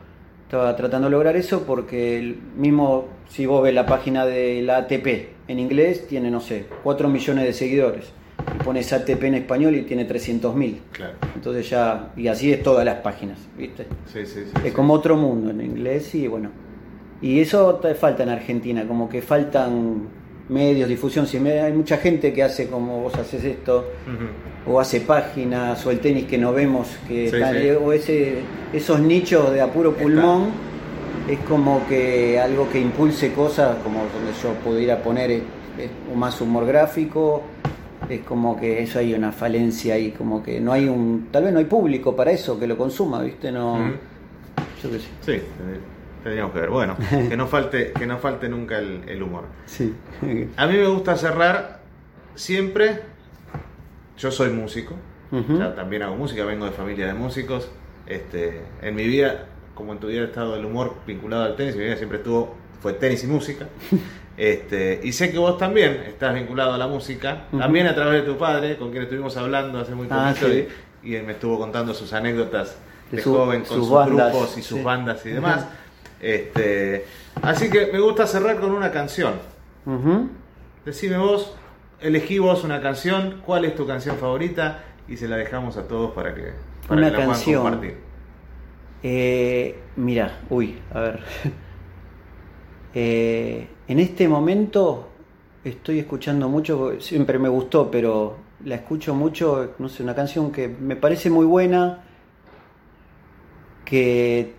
estaba 0.44 0.76
tratando 0.76 1.08
de 1.08 1.12
lograr 1.12 1.36
eso 1.36 1.64
porque 1.66 2.20
el 2.20 2.38
mismo, 2.56 3.08
si 3.30 3.46
vos 3.48 3.64
ves 3.64 3.74
la 3.74 3.86
página 3.88 4.26
de 4.28 4.62
la 4.62 4.78
ATP 4.78 5.08
en 5.48 5.60
inglés, 5.60 6.08
tiene, 6.08 6.30
no 6.30 6.40
sé, 6.40 6.66
4 6.84 7.10
millones 7.10 7.46
de 7.46 7.54
seguidores. 7.54 8.06
Y 8.60 8.64
pones 8.64 8.92
ATP 8.92 9.24
en 9.24 9.36
español 9.36 9.76
y 9.76 9.84
tiene 9.84 10.06
300 10.06 10.56
mil. 10.56 10.82
Claro. 10.92 11.14
Entonces 11.36 11.70
ya, 11.70 12.12
y 12.18 12.28
así 12.28 12.52
es 12.52 12.64
todas 12.64 12.84
las 12.86 12.96
páginas, 13.02 13.38
viste. 13.58 13.86
Sí, 14.12 14.26
sí, 14.26 14.42
sí. 14.46 14.52
Es 14.56 14.64
sí. 14.64 14.72
como 14.72 14.94
otro 14.94 15.16
mundo 15.16 15.52
en 15.52 15.62
inglés 15.62 16.14
y 16.16 16.28
bueno. 16.28 16.50
Y 17.22 17.40
eso 17.40 17.76
te 17.76 17.94
falta 17.96 18.24
en 18.24 18.30
Argentina, 18.30 18.86
como 18.88 19.10
que 19.10 19.22
faltan 19.22 20.08
medios, 20.50 20.88
difusión. 20.88 21.28
Si 21.28 21.40
me- 21.40 21.60
hay 21.60 21.74
mucha 21.74 21.98
gente 21.98 22.32
que 22.34 22.44
hace 22.44 22.68
como 22.68 23.02
vos 23.02 23.16
haces 23.16 23.44
esto, 23.44 23.86
o 24.66 24.80
hace 24.80 25.02
páginas, 25.02 25.86
o 25.86 25.92
el 25.92 26.00
tenis 26.00 26.26
que 26.26 26.38
no 26.38 26.54
vemos, 26.54 26.88
que 27.08 27.30
Sí, 27.30 27.38
sí. 27.38 27.70
o 27.72 27.92
ese, 27.92 28.40
esos 28.74 29.00
nichos 29.00 29.52
de 29.52 29.62
apuro 29.62 29.90
Está. 29.92 30.04
pulmón, 30.04 30.50
es 31.28 31.40
como 31.40 31.86
que 31.88 32.40
algo 32.40 32.70
que 32.70 32.80
impulse 32.80 33.34
cosas, 33.34 33.78
como 33.84 34.00
donde 34.00 34.32
yo 34.42 34.54
pudiera 34.64 35.02
poner 35.02 35.32
eh, 35.32 35.42
eh, 35.80 35.90
más 36.16 36.40
humor 36.40 36.66
gráfico, 36.66 37.44
es 38.10 38.22
como 38.22 38.60
que 38.60 38.84
eso 38.84 39.00
hay 39.00 39.14
una 39.14 39.32
falencia 39.32 39.96
ahí, 39.96 40.12
como 40.12 40.42
que 40.42 40.60
no 40.60 40.72
hay 40.72 40.88
un, 40.88 41.30
tal 41.32 41.44
vez 41.44 41.54
no 41.54 41.60
hay 41.60 41.66
público 41.66 42.16
para 42.16 42.32
eso 42.32 42.60
que 42.60 42.68
lo 42.68 42.78
consuma, 42.78 43.22
¿viste? 43.22 43.52
No, 43.52 43.78
yo 44.82 44.92
qué 44.92 45.00
sé. 45.00 45.08
Sí, 45.22 45.42
tendríamos 46.24 46.54
que 46.54 46.60
ver. 46.60 46.70
Bueno, 46.70 46.96
que 47.30 47.38
no 47.38 47.48
falte, 47.48 47.94
que 47.94 48.06
no 48.06 48.18
falte 48.18 48.50
nunca 48.50 48.78
el, 48.80 49.04
el 49.08 49.22
humor. 49.22 49.46
Sí. 49.66 49.94
A 50.56 50.68
mí 50.68 50.78
me 50.78 50.88
gusta 50.88 51.16
cerrar 51.16 51.82
siempre. 52.36 53.02
Yo 54.18 54.32
soy 54.32 54.50
músico, 54.50 54.96
ya 55.32 55.76
también 55.76 56.02
hago 56.02 56.16
música, 56.16 56.44
vengo 56.44 56.66
de 56.66 56.72
familia 56.72 57.06
de 57.06 57.14
músicos. 57.14 57.70
Este, 58.08 58.62
en 58.82 58.96
mi 58.96 59.06
vida, 59.06 59.46
como 59.76 59.94
en 59.94 60.00
tu 60.00 60.08
vida, 60.08 60.22
he 60.22 60.26
estado 60.26 60.56
el 60.56 60.66
humor 60.66 60.96
vinculado 61.06 61.44
al 61.44 61.56
tenis. 61.56 61.76
Mi 61.76 61.84
vida 61.84 61.98
siempre 61.98 62.18
estuvo, 62.18 62.56
fue 62.82 62.94
tenis 62.94 63.24
y 63.24 63.28
música. 63.28 63.68
Este, 64.38 65.00
y 65.04 65.12
sé 65.14 65.32
que 65.32 65.40
vos 65.40 65.58
también 65.58 66.04
estás 66.08 66.34
vinculado 66.36 66.74
a 66.74 66.78
la 66.78 66.86
música, 66.88 67.46
también 67.58 67.88
a 67.88 67.96
través 67.96 68.22
de 68.24 68.32
tu 68.32 68.38
padre, 68.38 68.78
con 68.78 68.92
quien 68.92 69.04
estuvimos 69.04 69.36
hablando 69.36 69.80
hace 69.80 69.96
muy 69.96 70.08
Ah, 70.12 70.30
poquito, 70.30 70.52
sí. 70.54 70.68
y, 71.04 71.12
y 71.12 71.16
él 71.16 71.24
me 71.26 71.32
estuvo 71.34 71.58
contando 71.58 71.94
sus 71.96 72.14
anécdotas 72.14 72.78
de, 73.10 73.18
De 73.18 73.24
su- 73.24 73.34
joven 73.34 73.62
con 73.62 73.68
sus 73.78 73.88
sus, 73.88 73.90
bandas, 73.96 74.32
grupos 74.32 74.58
y 74.58 74.62
sus 74.62 74.78
sí. 74.78 74.84
bandas 74.84 75.26
y 75.26 75.30
demás. 75.30 75.66
Este, 76.22 77.06
así 77.42 77.70
que 77.72 77.88
me 77.92 78.00
gusta 78.00 78.28
cerrar 78.28 78.60
con 78.60 78.72
una 78.72 78.92
canción. 78.92 79.34
Decime 80.86 81.18
vos, 81.18 81.56
elegí 82.00 82.38
vos 82.38 82.64
una 82.64 82.80
canción, 82.82 83.42
cuál 83.46 83.66
es 83.66 83.76
tu 83.76 83.88
canción 83.88 84.18
favorita 84.18 84.84
y 85.08 85.18
se 85.18 85.28
la 85.28 85.38
dejamos 85.38 85.78
a 85.78 85.88
todos 85.88 86.12
para 86.12 86.36
que, 86.36 86.52
para 86.88 87.00
Una 87.02 87.12
que 87.12 87.18
la 87.18 87.26
puedan 87.26 87.44
compartir. 87.44 87.98
Eh, 89.02 89.80
mira, 89.96 90.40
uy, 90.52 90.78
a 90.94 91.00
ver. 91.00 91.20
Eh, 93.00 93.68
en 93.88 94.00
este 94.00 94.28
momento 94.28 95.08
estoy 95.64 96.00
escuchando 96.00 96.50
mucho, 96.50 97.00
siempre 97.00 97.40
me 97.40 97.50
gustó, 97.50 97.90
pero 97.90 98.38
la 98.66 98.76
escucho 98.76 99.14
mucho, 99.14 99.74
no 99.80 99.90
sé, 99.90 100.04
una 100.04 100.16
canción 100.16 100.52
que 100.52 100.68
me 100.68 100.96
parece 100.96 101.30
muy 101.30 101.46
buena, 101.46 102.04
que 103.86 104.54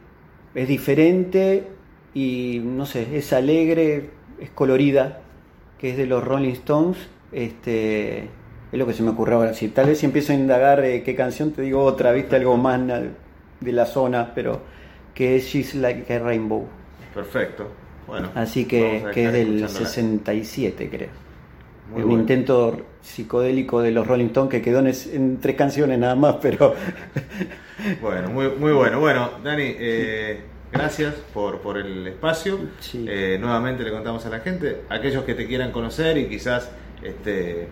es 0.55 0.69
diferente 0.69 1.69
y 2.15 2.61
no 2.65 2.87
sé, 2.87 3.17
es 3.17 3.33
alegre, 3.33 4.11
es 4.41 4.51
colorida, 4.51 5.21
que 5.79 5.91
es 5.91 5.97
de 5.97 6.07
los 6.07 6.25
Rolling 6.25 6.53
Stones. 6.53 6.99
Este, 7.31 8.31
es 8.73 8.79
lo 8.79 8.87
que 8.87 8.93
se 8.95 9.03
me 9.03 9.11
ocurre 9.11 9.35
ahora. 9.35 9.55
Si 9.55 9.69
tal 9.69 9.87
vez 9.87 9.99
si 9.99 10.07
empiezo 10.07 10.33
a 10.33 10.37
indagar 10.37 10.85
eh, 10.85 11.03
qué 11.03 11.15
canción, 11.15 11.53
te 11.53 11.63
digo 11.63 11.83
otra, 11.83 12.13
viste, 12.13 12.37
algo 12.37 12.57
más 12.57 12.81
de 13.61 13.73
la 13.73 13.87
zona, 13.87 14.33
pero 14.35 14.63
que 15.15 15.37
es 15.37 15.45
She's 15.47 15.75
Like 15.75 16.13
a 16.13 16.19
Rainbow. 16.19 16.67
Perfecto. 17.15 17.88
Bueno, 18.09 18.31
Así 18.35 18.65
que, 18.65 19.05
que 19.15 19.27
es 19.27 19.33
del 19.33 19.63
escuchándola. 19.63 19.87
67, 19.87 20.89
creo. 20.91 21.09
Muy 21.93 22.03
un 22.03 22.09
bueno. 22.09 22.21
intento 22.23 22.81
psicodélico 23.03 23.81
de 23.81 23.93
los 23.93 24.07
Rolling 24.07 24.27
Stones 24.27 24.51
que 24.51 24.61
quedó 24.61 24.81
en, 24.81 24.93
en 25.13 25.39
tres 25.41 25.55
canciones 25.57 25.99
nada 25.99 26.15
más, 26.17 26.37
pero 26.43 26.75
Bueno, 28.03 28.29
muy, 28.31 28.49
muy 28.59 28.73
bueno. 28.73 28.99
Bueno, 29.01 29.31
Dani, 29.45 29.63
eh, 29.79 30.41
gracias 30.73 31.15
por, 31.33 31.61
por 31.61 31.79
el 31.79 32.07
espacio. 32.07 32.59
Sí. 32.81 33.05
Eh, 33.09 33.39
nuevamente 33.41 33.85
le 33.85 33.91
contamos 33.93 34.25
a 34.27 34.31
la 34.31 34.41
gente, 34.41 34.83
aquellos 34.89 35.25
que 35.25 35.35
te 35.35 35.47
quieran 35.47 35.71
conocer 35.71 36.19
y 36.19 36.27
quizás 36.29 36.71
este, 37.03 37.69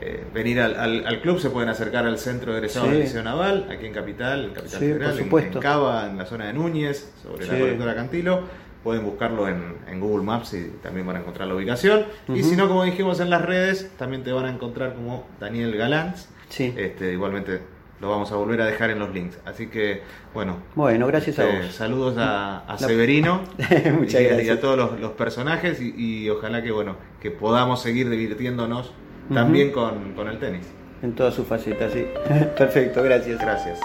eh, 0.00 0.24
venir 0.34 0.60
al, 0.60 0.78
al- 0.78 1.06
al 1.06 1.20
club, 1.22 1.40
se 1.40 1.48
pueden 1.50 1.68
acercar 1.70 2.04
al 2.06 2.18
centro 2.18 2.52
de 2.52 2.58
egresados 2.58 2.88
Sí. 2.88 2.94
del 2.94 3.02
Liceo 3.04 3.22
Naval, 3.22 3.66
aquí 3.70 3.86
en 3.86 3.92
Capital, 3.94 4.44
en 4.44 4.50
Capital 4.50 4.78
Sí, 4.80 4.86
Federal, 4.86 5.18
en- 5.18 5.38
en 5.54 5.60
Cava, 5.60 6.06
en 6.10 6.18
la 6.18 6.26
zona 6.26 6.46
de 6.48 6.52
Núñez, 6.52 7.10
sobre 7.22 7.46
la 7.46 7.54
Sí. 7.54 7.60
colectora 7.60 7.94
Cantilo. 7.94 8.65
Pueden 8.86 9.04
buscarlo 9.04 9.48
en, 9.48 9.74
en 9.90 9.98
Google 9.98 10.24
Maps 10.24 10.54
y 10.54 10.68
también 10.80 11.04
van 11.04 11.16
a 11.16 11.18
encontrar 11.18 11.48
la 11.48 11.56
ubicación. 11.56 12.04
Y 12.32 12.44
si 12.44 12.54
no, 12.54 12.68
como 12.68 12.84
dijimos 12.84 13.18
en 13.18 13.30
las 13.30 13.42
redes, 13.42 13.90
también 13.98 14.22
te 14.22 14.30
van 14.30 14.44
a 14.44 14.50
encontrar 14.50 14.94
como 14.94 15.26
Daniel 15.40 15.76
Galanz. 15.76 16.28
sí. 16.50 16.72
Este, 16.76 17.12
igualmente 17.12 17.62
lo 18.00 18.10
vamos 18.10 18.30
a 18.30 18.36
volver 18.36 18.60
a 18.60 18.66
dejar 18.66 18.90
en 18.90 19.00
los 19.00 19.12
links. 19.12 19.38
Así 19.44 19.66
que, 19.66 20.02
bueno, 20.32 20.58
Bueno, 20.76 21.08
gracias 21.08 21.40
a 21.40 21.48
este, 21.48 21.66
vos. 21.66 21.74
saludos 21.74 22.14
a, 22.16 22.62
Severino 22.78 23.40
Muchas 23.98 24.14
y, 24.14 24.16
a- 24.18 24.20
y 24.20 24.26
gracias. 24.34 24.58
a 24.58 24.60
todos 24.60 24.76
los, 24.78 25.00
los 25.00 25.10
personajes 25.12 25.80
y, 25.80 25.92
y 25.96 26.30
ojalá 26.30 26.62
que, 26.62 26.70
bueno, 26.70 26.94
que 27.20 27.32
podamos 27.32 27.82
seguir 27.82 28.08
divirtiéndonos 28.08 28.92
también 29.34 29.72
con, 29.72 30.12
con 30.14 30.28
el 30.28 30.38
tenis. 30.38 30.68
En 31.02 31.12
todas 31.16 31.34
sus 31.34 31.44
facetas, 31.46 31.92
sí. 31.92 32.06
Perfecto, 32.56 33.02
gracias. 33.02 33.40
Gracias. 33.40 33.80